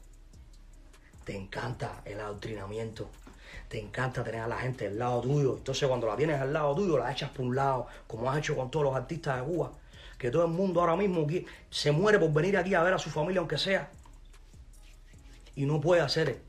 Te 1.23 1.35
encanta 1.37 2.01
el 2.05 2.19
adoctrinamiento. 2.19 3.09
Te 3.67 3.79
encanta 3.79 4.23
tener 4.23 4.41
a 4.41 4.47
la 4.47 4.57
gente 4.57 4.87
al 4.87 4.97
lado 4.97 5.21
tuyo. 5.21 5.57
Entonces, 5.57 5.87
cuando 5.87 6.07
la 6.07 6.15
tienes 6.15 6.41
al 6.41 6.53
lado 6.53 6.73
tuyo, 6.73 6.97
la 6.97 7.11
echas 7.11 7.29
por 7.31 7.45
un 7.45 7.55
lado, 7.55 7.87
como 8.07 8.31
has 8.31 8.37
hecho 8.39 8.55
con 8.55 8.71
todos 8.71 8.85
los 8.85 8.95
artistas 8.95 9.37
de 9.39 9.43
Cuba. 9.45 9.71
Que 10.17 10.31
todo 10.31 10.45
el 10.45 10.51
mundo 10.51 10.81
ahora 10.81 10.95
mismo 10.95 11.27
se 11.69 11.91
muere 11.91 12.19
por 12.19 12.33
venir 12.33 12.57
aquí 12.57 12.73
a 12.73 12.83
ver 12.83 12.93
a 12.93 12.99
su 12.99 13.09
familia, 13.09 13.39
aunque 13.39 13.57
sea. 13.57 13.89
Y 15.55 15.65
no 15.65 15.79
puede 15.79 16.01
hacer 16.01 16.39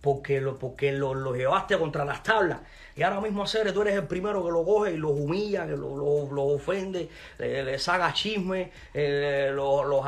porque 0.00 0.40
lo, 0.40 0.58
porque 0.58 0.92
lo, 0.92 1.34
llevaste 1.34 1.78
contra 1.78 2.04
las 2.04 2.22
tablas. 2.22 2.60
Y 2.96 3.02
ahora 3.02 3.20
mismo 3.20 3.42
hacer, 3.42 3.72
tú 3.72 3.82
eres 3.82 3.94
el 3.94 4.06
primero 4.06 4.44
que 4.44 4.50
lo 4.50 4.64
coge 4.64 4.92
y 4.92 4.96
los 4.96 5.12
humilla, 5.12 5.66
que 5.66 5.76
lo, 5.76 5.96
lo, 5.96 6.32
lo 6.32 6.44
ofende, 6.44 7.08
le, 7.38 7.62
le 7.62 7.78
saca 7.78 8.12
chisme, 8.12 8.72
eh, 8.92 9.50
los 9.54 9.86
lo 9.86 10.02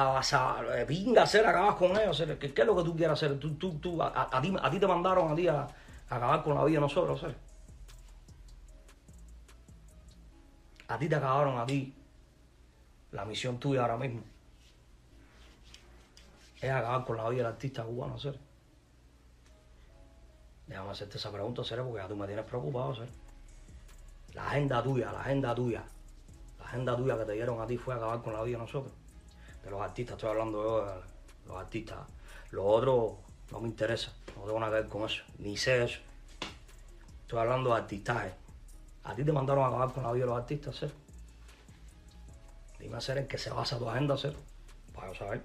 eh, 0.75 0.85
pinga 0.87 1.23
hacer, 1.23 1.47
acabas 1.47 1.77
con 1.77 1.93
ellos. 1.93 2.23
¿Qué, 2.39 2.53
es 2.55 2.67
lo 2.67 2.77
que 2.77 2.83
tú 2.83 2.97
quieres 2.97 3.13
hacer? 3.13 3.39
Tú, 3.39 3.55
tú, 3.55 3.79
tú, 3.79 4.03
a, 4.03 4.41
ti, 4.41 4.55
a 4.61 4.71
ti 4.71 4.79
te 4.79 4.87
mandaron 4.87 5.31
a 5.31 5.35
ti 5.35 5.49
a, 5.49 5.61
a 5.63 6.17
acabar 6.17 6.43
con 6.43 6.55
la 6.55 6.65
vida 6.65 6.77
de 6.77 6.81
nosotros, 6.81 7.23
hacer. 7.23 7.37
A 10.89 10.99
ti 10.99 11.09
te 11.09 11.15
acabaron 11.15 11.59
a 11.59 11.67
ti. 11.67 11.95
La 13.13 13.25
misión 13.25 13.59
tuya 13.59 13.83
ahora 13.83 13.99
mismo 13.99 14.23
es 16.63 16.71
acabar 16.71 17.05
con 17.05 17.17
la 17.17 17.29
vida 17.29 17.43
del 17.43 17.53
artista 17.53 17.83
cubano, 17.83 18.15
hacer. 18.15 18.39
Déjame 20.69 20.91
hacerte 20.91 21.19
esa 21.19 21.33
pregunta, 21.33 21.65
Cere, 21.65 21.83
porque 21.83 21.99
ya 21.99 22.09
tú 22.09 22.17
me 22.17 22.27
tienes 22.27 22.45
preocupado, 22.47 22.95
Cere. 22.95 23.11
La 24.35 24.49
agenda 24.49 24.83
tuya, 24.83 25.13
la 25.13 25.21
agenda 25.21 25.55
tuya, 25.55 25.83
la 26.61 26.65
agenda 26.65 26.97
tuya 26.97 27.19
que 27.19 27.25
te 27.25 27.33
dieron 27.33 27.61
a 27.61 27.67
ti 27.67 27.77
fue 27.77 27.95
acabar 27.95 28.23
con 28.23 28.33
la 28.33 28.43
vida 28.43 28.59
de 28.59 28.65
nosotros. 28.65 28.93
De 29.65 29.71
los 29.71 29.81
artistas, 29.83 30.17
estoy 30.17 30.31
hablando 30.31 30.63
yo 30.63 30.87
de 30.87 31.49
los 31.49 31.57
artistas. 31.59 31.99
Lo 32.53 32.65
otro 32.65 33.19
no 33.51 33.61
me 33.61 33.69
interesa, 33.69 34.13
no 34.37 34.45
tengo 34.45 34.61
nada 34.61 34.77
que 34.77 34.83
ver 34.83 34.89
con 34.89 35.03
eso, 35.03 35.25
ni 35.39 35.57
sé 35.57 35.85
eso. 35.85 35.99
Estoy 37.23 37.41
hablando 37.41 37.71
de 37.71 37.77
artistaje. 37.77 38.33
A 39.05 39.15
ti 39.15 39.25
te 39.25 39.33
mandaron 39.33 39.65
a 39.65 39.67
acabar 39.67 39.93
con 39.93 40.05
la 40.05 40.13
vida 40.13 40.27
de 40.27 40.31
los 40.31 40.39
artistas, 40.39 40.79
Cere. 40.79 41.02
Dime, 42.83 43.01
Cere, 43.01 43.21
en 43.21 43.29
qué 43.29 43.39
se 43.39 43.49
basa 43.51 43.79
tu 43.79 43.89
agenda, 43.89 44.17
Cere, 44.17 44.35
para 44.93 45.15
saber. 45.15 45.41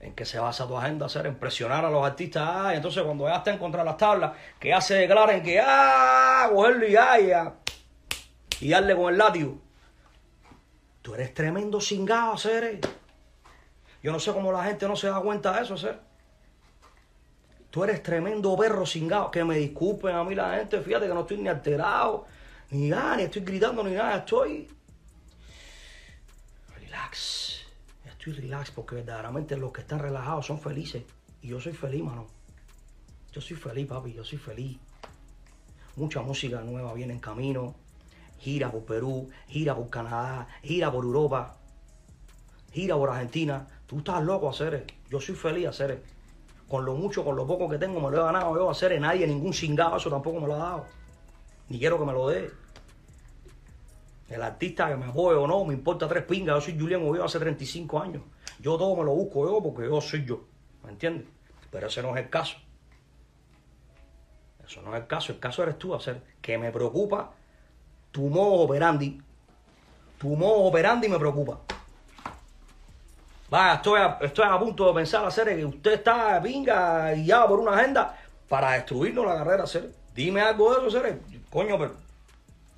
en 0.00 0.12
qué 0.16 0.24
se 0.24 0.40
basa 0.40 0.66
tu 0.66 0.76
agenda, 0.76 1.06
hacer 1.06 1.26
impresionar 1.26 1.84
a 1.84 1.90
los 1.90 2.04
artistas. 2.04 2.42
Ah, 2.44 2.74
entonces 2.74 3.00
cuando 3.04 3.28
ya 3.28 3.36
estén 3.36 3.58
contra 3.58 3.84
las 3.84 3.96
tablas, 3.96 4.32
que 4.58 4.70
ya 4.70 4.80
se 4.80 4.94
declaren 4.94 5.40
que 5.44 5.60
ah, 5.60 6.50
cogerlo 6.52 6.84
y 6.84 6.90
y 6.90 6.92
ya, 6.94 7.54
y 8.60 8.70
darle 8.70 8.96
con 8.96 9.12
el 9.12 9.18
látigo. 9.18 9.60
Tú 11.00 11.14
eres 11.14 11.32
tremendo 11.32 11.80
cingado, 11.80 12.32
hacer. 12.32 12.80
Yo 14.02 14.10
no 14.10 14.18
sé 14.18 14.32
cómo 14.32 14.50
la 14.50 14.64
gente 14.64 14.88
no 14.88 14.96
se 14.96 15.06
da 15.06 15.20
cuenta 15.20 15.52
de 15.52 15.62
eso, 15.62 15.74
hacer. 15.74 16.00
Tú 17.70 17.84
eres 17.84 18.02
tremendo 18.02 18.56
perro 18.56 18.84
cingado. 18.84 19.30
Que 19.30 19.44
me 19.44 19.58
disculpen 19.58 20.16
a 20.16 20.24
mí 20.24 20.34
la 20.34 20.56
gente, 20.56 20.80
fíjate 20.80 21.06
que 21.06 21.14
no 21.14 21.20
estoy 21.20 21.36
ni 21.36 21.48
alterado, 21.48 22.26
ni 22.72 22.88
nada, 22.88 23.16
ni 23.16 23.24
estoy 23.24 23.42
gritando, 23.42 23.84
ni 23.84 23.92
nada, 23.92 24.16
estoy 24.16 24.66
relax. 26.74 27.60
Estoy 28.06 28.32
relax 28.32 28.70
porque 28.70 28.96
verdaderamente 28.96 29.56
los 29.56 29.72
que 29.72 29.82
están 29.82 29.98
relajados 29.98 30.46
son 30.46 30.58
felices. 30.58 31.02
Y 31.42 31.48
yo 31.48 31.60
soy 31.60 31.74
feliz, 31.74 32.02
mano. 32.02 32.26
Yo 33.32 33.40
soy 33.40 33.56
feliz, 33.56 33.86
papi, 33.86 34.14
yo 34.14 34.24
soy 34.24 34.38
feliz. 34.38 34.78
Mucha 35.96 36.22
música 36.22 36.62
nueva 36.62 36.94
viene 36.94 37.12
en 37.12 37.20
camino. 37.20 37.74
gira 38.38 38.70
por 38.70 38.84
Perú, 38.84 39.28
gira 39.48 39.76
por 39.76 39.88
Canadá, 39.90 40.48
gira 40.62 40.90
por 40.90 41.04
Europa, 41.04 41.58
gira 42.72 42.96
por 42.96 43.10
Argentina. 43.10 43.66
Tú 43.86 43.98
estás 43.98 44.22
loco, 44.24 44.48
hacer 44.48 44.86
Yo 45.10 45.20
soy 45.20 45.34
feliz, 45.34 45.68
hacer 45.68 46.02
Con 46.68 46.86
lo 46.86 46.94
mucho, 46.94 47.22
con 47.22 47.36
lo 47.36 47.46
poco 47.46 47.68
que 47.68 47.76
tengo, 47.76 48.00
me 48.00 48.10
lo 48.10 48.20
he 48.20 48.24
ganado 48.24 48.56
yo, 48.56 48.70
hacer 48.70 48.98
Nadie, 48.98 49.26
ningún 49.26 49.52
cingado, 49.52 49.98
eso 49.98 50.08
tampoco 50.08 50.40
me 50.40 50.46
lo 50.46 50.54
ha 50.54 50.58
dado. 50.58 50.86
Ni 51.68 51.78
quiero 51.78 51.98
que 51.98 52.04
me 52.06 52.12
lo 52.12 52.28
dé. 52.28 52.61
El 54.32 54.40
artista 54.42 54.88
que 54.88 54.96
me 54.96 55.04
apoye 55.04 55.36
o 55.36 55.46
no, 55.46 55.62
me 55.66 55.74
importa 55.74 56.08
tres 56.08 56.24
pingas. 56.24 56.56
Yo 56.56 56.60
soy 56.62 56.80
Julián 56.80 57.06
Oviedo 57.06 57.26
hace 57.26 57.38
35 57.38 58.00
años. 58.00 58.22
Yo 58.60 58.78
todo 58.78 58.96
me 58.96 59.04
lo 59.04 59.12
busco 59.12 59.46
yo 59.46 59.62
porque 59.62 59.86
yo 59.86 60.00
soy 60.00 60.24
yo. 60.24 60.40
¿Me 60.82 60.90
entiendes? 60.90 61.26
Pero 61.70 61.86
ese 61.86 62.00
no 62.00 62.16
es 62.16 62.24
el 62.24 62.30
caso. 62.30 62.56
Eso 64.66 64.80
no 64.80 64.94
es 64.94 65.02
el 65.02 65.06
caso. 65.06 65.32
El 65.32 65.38
caso 65.38 65.62
eres 65.62 65.78
tú, 65.78 65.94
hacer 65.94 66.22
que 66.40 66.56
me 66.56 66.72
preocupa 66.72 67.32
tu 68.10 68.22
modo 68.22 68.62
operandi. 68.62 69.20
Tu 70.16 70.28
modo 70.28 70.62
operandi 70.62 71.10
me 71.10 71.18
preocupa. 71.18 71.58
Vaya, 73.50 73.74
estoy 73.74 74.00
a, 74.00 74.18
estoy 74.22 74.46
a 74.48 74.58
punto 74.58 74.88
de 74.88 74.94
pensar 74.94 75.26
hacer 75.26 75.54
que 75.54 75.66
usted 75.66 75.92
está 75.92 76.40
pinga 76.40 77.12
guiado 77.12 77.48
por 77.48 77.60
una 77.60 77.72
agenda 77.72 78.18
para 78.48 78.72
destruirnos 78.72 79.26
la 79.26 79.36
carrera, 79.36 79.64
hacer. 79.64 79.90
Dime 80.14 80.40
algo 80.40 80.74
de 80.74 80.86
eso, 80.86 80.98
Cere. 80.98 81.18
Coño, 81.50 81.78
pero 81.78 81.96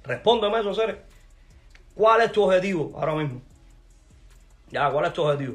respóndeme 0.02 0.58
eso, 0.58 0.74
Cere. 0.74 1.13
¿Cuál 1.94 2.22
es 2.22 2.32
tu 2.32 2.42
objetivo 2.42 2.92
ahora 2.98 3.14
mismo? 3.14 3.40
Ya, 4.70 4.90
¿cuál 4.90 5.06
es 5.06 5.12
tu 5.12 5.22
objetivo? 5.22 5.54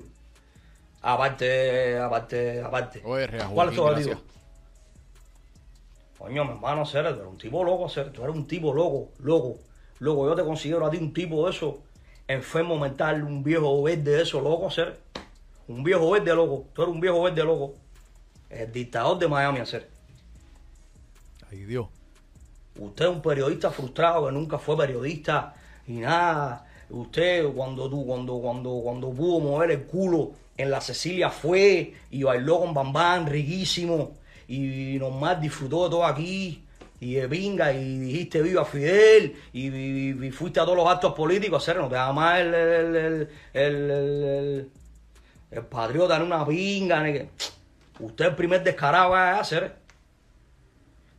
Aparte, 1.02 1.98
aparte, 1.98 2.62
aparte. 2.62 3.02
Oye, 3.04 3.28
¿Cuál 3.54 3.70
es 3.70 3.76
tu 3.76 3.84
objetivo? 3.84 4.10
gracias. 4.12 4.30
Coño, 6.18 6.44
mi 6.44 6.52
hermano, 6.52 6.86
Cere, 6.86 7.14
tú 7.14 7.20
eres 7.20 7.32
un 7.32 7.38
tipo 7.38 7.64
loco, 7.64 7.88
Cere. 7.88 8.10
Tú 8.10 8.24
eres 8.24 8.36
un 8.36 8.46
tipo 8.46 8.74
loco, 8.74 9.10
loco. 9.20 9.58
Loco, 10.00 10.28
yo 10.28 10.36
te 10.36 10.44
considero 10.44 10.86
a 10.86 10.90
ti 10.92 10.98
un 10.98 11.14
tipo 11.14 11.46
de 11.46 11.52
eso, 11.52 11.80
enfermo 12.28 12.78
mental, 12.78 13.24
un 13.24 13.44
viejo 13.44 13.84
verde 13.84 14.12
de 14.12 14.22
eso, 14.24 14.42
loco, 14.42 14.70
Cere. 14.70 14.96
Un 15.68 15.84
viejo 15.84 16.10
verde 16.12 16.34
loco. 16.36 16.66
Tú 16.74 16.84
eres 16.84 16.94
un 16.94 17.00
viejo 17.00 17.24
verde 17.24 17.44
loco. 17.44 17.76
El 18.50 18.72
dictador 18.72 19.18
de 19.20 19.28
Miami, 19.28 19.66
Cere. 19.66 19.88
Ay, 21.50 21.60
Dios. 21.60 21.88
Usted 22.78 23.06
es 23.06 23.12
un 23.12 23.22
periodista 23.22 23.72
frustrado 23.72 24.26
que 24.26 24.32
nunca 24.32 24.58
fue 24.60 24.78
periodista 24.78 25.56
y 25.90 25.94
nada. 25.94 26.66
Usted 26.90 27.46
cuando 27.48 27.90
tú, 27.90 28.06
cuando, 28.06 28.38
cuando, 28.40 28.80
cuando 28.84 29.10
pudo 29.10 29.40
mover 29.40 29.72
el 29.72 29.84
culo 29.84 30.32
en 30.56 30.70
la 30.70 30.80
Cecilia 30.82 31.30
fue 31.30 31.94
y 32.12 32.24
bailó 32.24 32.60
con 32.60 32.74
Bambán, 32.74 33.26
riquísimo. 33.26 34.12
Y 34.48 34.98
nomás 35.00 35.42
disfrutó 35.42 35.86
de 35.86 35.90
todo 35.90 36.06
aquí. 36.06 36.64
Y 37.02 37.14
de 37.14 37.28
pinga, 37.30 37.72
y 37.74 37.98
dijiste 37.98 38.42
viva 38.42 38.66
Fidel, 38.66 39.34
y, 39.54 40.12
fuiste 40.32 40.60
a 40.60 40.66
todos 40.66 40.76
los 40.76 40.86
actos 40.86 41.14
políticos, 41.14 41.64
hacer, 41.64 41.78
no 41.78 41.88
te 41.88 41.96
da 41.96 42.12
más 42.12 42.42
el, 42.42 42.54
el, 42.54 43.30
el, 43.54 44.70
el, 45.50 45.62
patriota 45.64 46.18
en 46.18 46.24
una 46.24 46.46
pinga. 46.46 47.06
Usted 48.02 48.26
el 48.26 48.36
primer 48.36 48.66
descarado 48.66 49.12
va 49.12 49.38
a 49.38 49.40
hacer. 49.40 49.76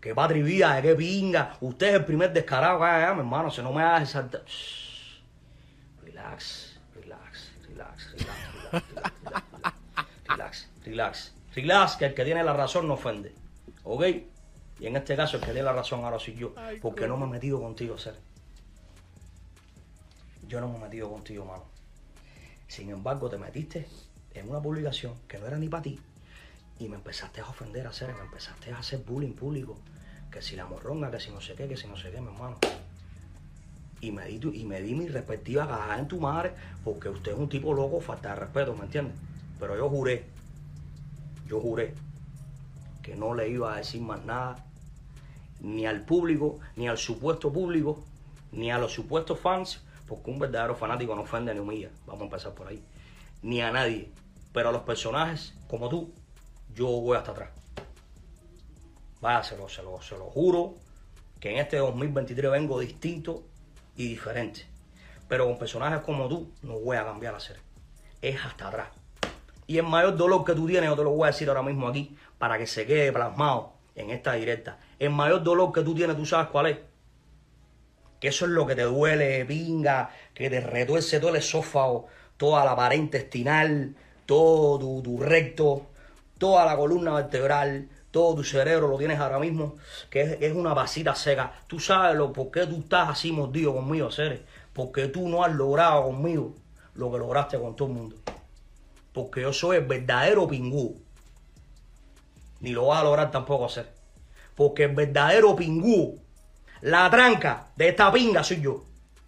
Qué 0.00 0.14
patri 0.14 0.42
vida, 0.42 0.80
qué 0.80 0.94
pinga. 0.94 1.56
Usted 1.60 1.88
es 1.88 1.94
el 1.94 2.04
primer 2.06 2.32
descarado. 2.32 2.82
Ay, 2.82 3.12
mi 3.14 3.20
hermano, 3.20 3.50
si 3.50 3.60
no 3.62 3.72
me 3.72 3.82
hagas 3.82 4.10
saltar. 4.10 4.42
Relax, 6.02 6.78
relax, 6.94 7.52
relax, 7.68 8.12
relax, 8.12 8.54
relax, 8.54 9.48
relax, 10.28 10.68
relax, 10.84 11.34
relax, 11.54 11.96
que 11.96 12.06
el 12.06 12.14
que 12.14 12.24
tiene 12.24 12.42
la 12.42 12.54
razón 12.54 12.88
no 12.88 12.94
ofende. 12.94 13.34
¿Ok? 13.84 14.04
Y 14.80 14.86
en 14.86 14.96
este 14.96 15.16
caso, 15.16 15.36
el 15.36 15.42
que 15.42 15.52
tiene 15.52 15.64
la 15.64 15.74
razón 15.74 16.02
ahora 16.02 16.18
soy 16.18 16.34
yo. 16.34 16.54
Porque 16.80 17.06
no 17.06 17.18
me 17.18 17.26
he 17.26 17.28
metido 17.28 17.60
contigo, 17.60 17.98
ser. 17.98 18.14
Yo 20.48 20.60
no 20.62 20.68
me 20.68 20.78
he 20.78 20.80
metido 20.80 21.10
contigo, 21.10 21.44
mano. 21.44 21.64
Sin 22.68 22.88
embargo, 22.88 23.28
te 23.28 23.36
metiste 23.36 23.86
en 24.32 24.48
una 24.48 24.60
publicación 24.60 25.14
que 25.28 25.38
no 25.38 25.46
era 25.46 25.58
ni 25.58 25.68
para 25.68 25.82
ti 25.82 26.00
y 26.80 26.88
me 26.88 26.96
empezaste 26.96 27.42
a 27.42 27.44
ofender 27.44 27.86
a 27.86 27.90
hacer, 27.90 28.12
me 28.14 28.22
empezaste 28.22 28.72
a 28.72 28.78
hacer 28.78 29.00
bullying 29.00 29.34
público. 29.34 29.78
Que 30.30 30.42
si 30.42 30.56
la 30.56 30.66
morronga, 30.66 31.10
que 31.10 31.20
si 31.20 31.30
no 31.30 31.40
sé 31.40 31.54
qué, 31.54 31.68
que 31.68 31.76
si 31.76 31.86
no 31.86 31.96
sé 31.96 32.10
qué, 32.10 32.20
mi 32.20 32.28
hermano. 32.28 32.58
Y 34.00 34.12
me 34.12 34.26
di, 34.26 34.40
y 34.54 34.64
me 34.64 34.80
di 34.80 34.94
mi 34.94 35.08
respectiva 35.08 35.66
cagada 35.66 35.98
en 35.98 36.08
tu 36.08 36.18
madre 36.20 36.52
porque 36.84 37.08
usted 37.08 37.32
es 37.32 37.38
un 37.38 37.48
tipo 37.48 37.74
loco, 37.74 38.00
falta 38.00 38.30
de 38.30 38.36
respeto, 38.36 38.74
¿me 38.74 38.84
entiendes? 38.84 39.14
Pero 39.58 39.76
yo 39.76 39.88
juré, 39.88 40.24
yo 41.46 41.60
juré 41.60 41.94
que 43.02 43.14
no 43.14 43.34
le 43.34 43.48
iba 43.48 43.74
a 43.74 43.78
decir 43.78 44.00
más 44.00 44.24
nada 44.24 44.64
ni 45.60 45.86
al 45.86 46.02
público, 46.04 46.58
ni 46.76 46.88
al 46.88 46.98
supuesto 46.98 47.52
público, 47.52 48.02
ni 48.52 48.70
a 48.70 48.78
los 48.78 48.92
supuestos 48.92 49.38
fans, 49.38 49.82
porque 50.08 50.30
un 50.30 50.38
verdadero 50.38 50.74
fanático 50.74 51.14
no 51.14 51.22
ofende 51.22 51.52
ni 51.54 51.60
humilla. 51.60 51.90
Vamos 52.06 52.22
a 52.22 52.24
empezar 52.24 52.52
por 52.52 52.68
ahí. 52.68 52.82
Ni 53.42 53.60
a 53.60 53.70
nadie. 53.70 54.10
Pero 54.52 54.70
a 54.70 54.72
los 54.72 54.82
personajes, 54.82 55.54
como 55.68 55.88
tú, 55.88 56.12
yo 56.74 56.86
voy 56.86 57.16
hasta 57.16 57.32
atrás. 57.32 57.50
Vaya, 59.20 59.42
se 59.42 59.56
lo, 59.56 59.68
se 59.68 59.82
lo, 59.82 60.00
se 60.00 60.16
lo 60.16 60.26
juro, 60.26 60.74
que 61.38 61.50
en 61.50 61.58
este 61.58 61.76
2023 61.76 62.50
vengo 62.50 62.80
distinto 62.80 63.42
y 63.96 64.08
diferente. 64.08 64.66
Pero 65.28 65.46
con 65.46 65.58
personajes 65.58 66.00
como 66.00 66.28
tú, 66.28 66.50
no 66.62 66.78
voy 66.80 66.96
a 66.96 67.04
cambiar 67.04 67.34
a 67.34 67.40
ser. 67.40 67.58
Es 68.22 68.44
hasta 68.44 68.68
atrás. 68.68 68.88
Y 69.66 69.78
el 69.78 69.84
mayor 69.84 70.16
dolor 70.16 70.44
que 70.44 70.54
tú 70.54 70.66
tienes, 70.66 70.90
yo 70.90 70.96
te 70.96 71.04
lo 71.04 71.10
voy 71.10 71.24
a 71.24 71.32
decir 71.32 71.48
ahora 71.48 71.62
mismo 71.62 71.86
aquí, 71.86 72.16
para 72.38 72.58
que 72.58 72.66
se 72.66 72.86
quede 72.86 73.12
plasmado 73.12 73.72
en 73.94 74.10
esta 74.10 74.32
directa. 74.32 74.78
El 74.98 75.10
mayor 75.10 75.42
dolor 75.42 75.72
que 75.72 75.82
tú 75.82 75.94
tienes, 75.94 76.16
¿tú 76.16 76.26
sabes 76.26 76.48
cuál 76.48 76.66
es? 76.66 76.78
Que 78.18 78.28
eso 78.28 78.46
es 78.46 78.50
lo 78.50 78.66
que 78.66 78.74
te 78.74 78.82
duele, 78.82 79.44
pinga, 79.44 80.10
que 80.34 80.50
te 80.50 80.60
retuerce 80.60 81.20
todo 81.20 81.30
el 81.30 81.36
esófago, 81.36 82.08
toda 82.36 82.64
la 82.64 82.74
pared 82.74 82.98
intestinal, 82.98 83.94
todo 84.26 84.78
tu, 84.78 85.02
tu 85.02 85.22
recto, 85.22 85.86
toda 86.38 86.64
la 86.64 86.76
columna 86.76 87.14
vertebral, 87.14 87.88
todo 88.10 88.34
tu 88.34 88.44
cerebro 88.44 88.88
lo 88.88 88.98
tienes 88.98 89.18
ahora 89.18 89.38
mismo, 89.38 89.76
que 90.08 90.22
es, 90.22 90.38
es 90.40 90.52
una 90.54 90.74
vasita 90.74 91.14
seca. 91.14 91.52
Tú 91.66 91.78
sabes 91.78 92.16
lo, 92.16 92.32
por 92.32 92.50
qué 92.50 92.66
tú 92.66 92.80
estás 92.80 93.08
así 93.10 93.32
mordido 93.32 93.74
conmigo, 93.74 94.10
Ceres. 94.10 94.40
Porque 94.72 95.08
tú 95.08 95.28
no 95.28 95.44
has 95.44 95.52
logrado 95.52 96.04
conmigo 96.04 96.54
lo 96.94 97.10
que 97.10 97.18
lograste 97.18 97.58
con 97.58 97.76
todo 97.76 97.88
el 97.88 97.94
mundo. 97.94 98.16
Porque 99.12 99.42
yo 99.42 99.52
soy 99.52 99.78
el 99.78 99.86
verdadero 99.86 100.46
pingú. 100.48 101.00
Ni 102.60 102.70
lo 102.70 102.86
vas 102.86 103.00
a 103.00 103.04
lograr 103.04 103.30
tampoco 103.30 103.66
hacer. 103.66 103.92
Porque 104.54 104.84
el 104.84 104.94
verdadero 104.94 105.56
pingú, 105.56 106.20
la 106.82 107.10
tranca 107.10 107.68
de 107.76 107.88
esta 107.88 108.12
pinga 108.12 108.44
soy 108.44 108.60
yo. 108.60 108.84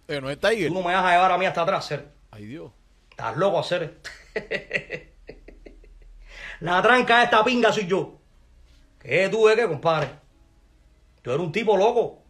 Eh, 0.07 0.21
no 0.21 0.29
es 0.29 0.39
Tiger. 0.39 0.67
Tú 0.67 0.73
no 0.73 0.81
me 0.81 0.93
vas 0.93 1.05
a 1.05 1.11
llevar 1.11 1.31
a 1.31 1.37
mí 1.37 1.45
hasta 1.45 1.61
atrás, 1.61 1.87
Ceres. 1.87 2.05
Ay, 2.31 2.45
Dios. 2.45 2.71
Estás 3.09 3.37
loco, 3.37 3.63
Ceres. 3.63 3.91
la 6.59 6.81
tranca 6.81 7.19
de 7.19 7.23
esta 7.25 7.43
pinga 7.43 7.71
soy 7.71 7.87
yo. 7.87 8.19
¿Qué 9.03 9.29
tú 9.29 9.47
de 9.47 9.55
qué, 9.55 9.67
compadre? 9.67 10.09
Tú 11.21 11.31
eres 11.31 11.45
un 11.45 11.51
tipo 11.51 11.75
loco. 11.77 12.23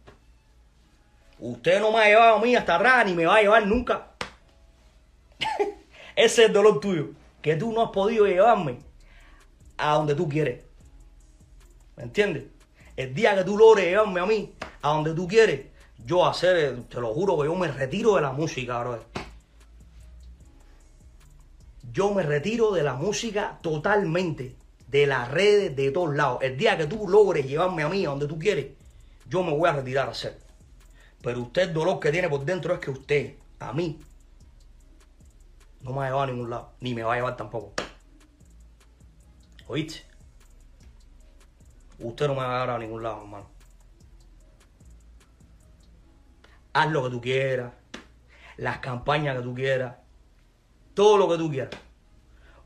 Usted 1.38 1.80
no 1.80 1.92
me 1.92 1.98
ha 1.98 2.06
llevado 2.06 2.36
a 2.36 2.40
mí 2.40 2.54
hasta 2.56 2.76
atrás 2.76 3.06
ni 3.06 3.14
me 3.14 3.26
va 3.26 3.36
a 3.36 3.42
llevar 3.42 3.66
nunca. 3.66 4.08
Ese 6.16 6.42
es 6.42 6.48
el 6.48 6.52
dolor 6.52 6.80
tuyo. 6.80 7.10
Que 7.40 7.56
tú 7.56 7.72
no 7.72 7.82
has 7.82 7.90
podido 7.90 8.26
llevarme 8.26 8.78
a 9.76 9.94
donde 9.94 10.14
tú 10.14 10.28
quieres. 10.28 10.64
¿Me 11.96 12.04
entiendes? 12.04 12.44
El 12.96 13.14
día 13.14 13.36
que 13.36 13.44
tú 13.44 13.56
logres 13.56 13.86
llevarme 13.86 14.20
a 14.20 14.26
mí 14.26 14.54
a 14.82 14.88
donde 14.90 15.14
tú 15.14 15.26
quieres, 15.26 15.66
yo 16.04 16.26
hacer, 16.26 16.82
te 16.88 17.00
lo 17.00 17.12
juro 17.12 17.38
que 17.38 17.46
yo 17.46 17.54
me 17.54 17.68
retiro 17.68 18.16
de 18.16 18.22
la 18.22 18.32
música, 18.32 18.80
bro. 18.80 19.04
Yo 21.92 22.12
me 22.12 22.22
retiro 22.22 22.72
de 22.72 22.82
la 22.82 22.94
música 22.94 23.58
totalmente, 23.62 24.56
de 24.94 25.08
las 25.08 25.28
redes, 25.28 25.74
de 25.74 25.90
todos 25.90 26.14
lados. 26.14 26.38
El 26.40 26.56
día 26.56 26.78
que 26.78 26.86
tú 26.86 27.08
logres 27.08 27.44
llevarme 27.44 27.82
a 27.82 27.88
mí 27.88 28.06
a 28.06 28.10
donde 28.10 28.28
tú 28.28 28.38
quieres, 28.38 28.76
yo 29.28 29.42
me 29.42 29.50
voy 29.50 29.68
a 29.68 29.72
retirar 29.72 30.06
a 30.06 30.12
hacer. 30.12 30.38
Pero 31.20 31.40
usted 31.42 31.62
el 31.62 31.74
dolor 31.74 31.98
que 31.98 32.12
tiene 32.12 32.28
por 32.28 32.44
dentro 32.44 32.72
es 32.72 32.78
que 32.78 32.92
usted, 32.92 33.34
a 33.58 33.72
mí, 33.72 34.00
no 35.80 35.92
me 35.92 36.02
ha 36.02 36.04
llevado 36.04 36.22
a 36.22 36.26
ningún 36.28 36.48
lado, 36.48 36.74
ni 36.78 36.94
me 36.94 37.02
va 37.02 37.14
a 37.14 37.16
llevar 37.16 37.36
tampoco. 37.36 37.72
¿Oíste? 39.66 40.04
Usted 41.98 42.28
no 42.28 42.34
me 42.34 42.42
va 42.42 42.46
a 42.46 42.60
llevar 42.60 42.76
a 42.76 42.78
ningún 42.78 43.02
lado, 43.02 43.22
hermano. 43.22 43.50
Haz 46.72 46.92
lo 46.92 47.02
que 47.02 47.10
tú 47.10 47.20
quieras, 47.20 47.72
las 48.58 48.78
campañas 48.78 49.36
que 49.36 49.42
tú 49.42 49.56
quieras, 49.56 49.96
todo 50.94 51.18
lo 51.18 51.28
que 51.28 51.36
tú 51.36 51.50
quieras. 51.50 51.74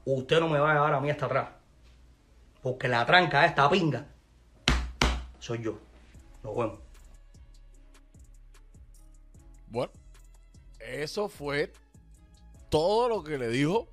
Usted 0.05 0.41
no 0.41 0.49
me 0.51 0.59
va 0.59 0.73
a 0.73 0.75
llevar 0.75 0.93
a 0.93 1.01
mí 1.01 1.09
hasta 1.09 1.25
atrás. 1.25 1.58
Porque 2.63 2.89
la 2.89 3.07
tranca 3.07 3.45
esta 3.45 3.69
pinga 3.71 4.07
soy 5.39 5.63
yo. 5.63 5.79
Nos 6.43 6.57
vemos. 6.57 6.79
Bueno, 9.69 9.93
eso 10.81 11.29
fue 11.29 11.73
todo 12.69 13.09
lo 13.09 13.23
que 13.23 13.39
le 13.39 13.49
dijo 13.49 13.89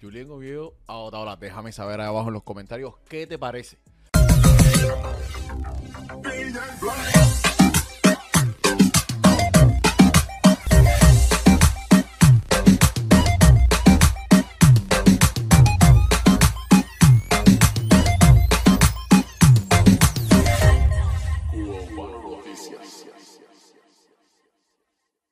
Julián 0.00 0.30
Oviedo 0.30 0.74
a 0.86 0.96
Otaola. 0.96 1.36
Déjame 1.36 1.72
saber 1.72 2.00
ahí 2.00 2.06
abajo 2.06 2.28
en 2.28 2.34
los 2.34 2.42
comentarios 2.42 2.94
qué 3.08 3.26
te 3.26 3.38
parece. 3.38 3.78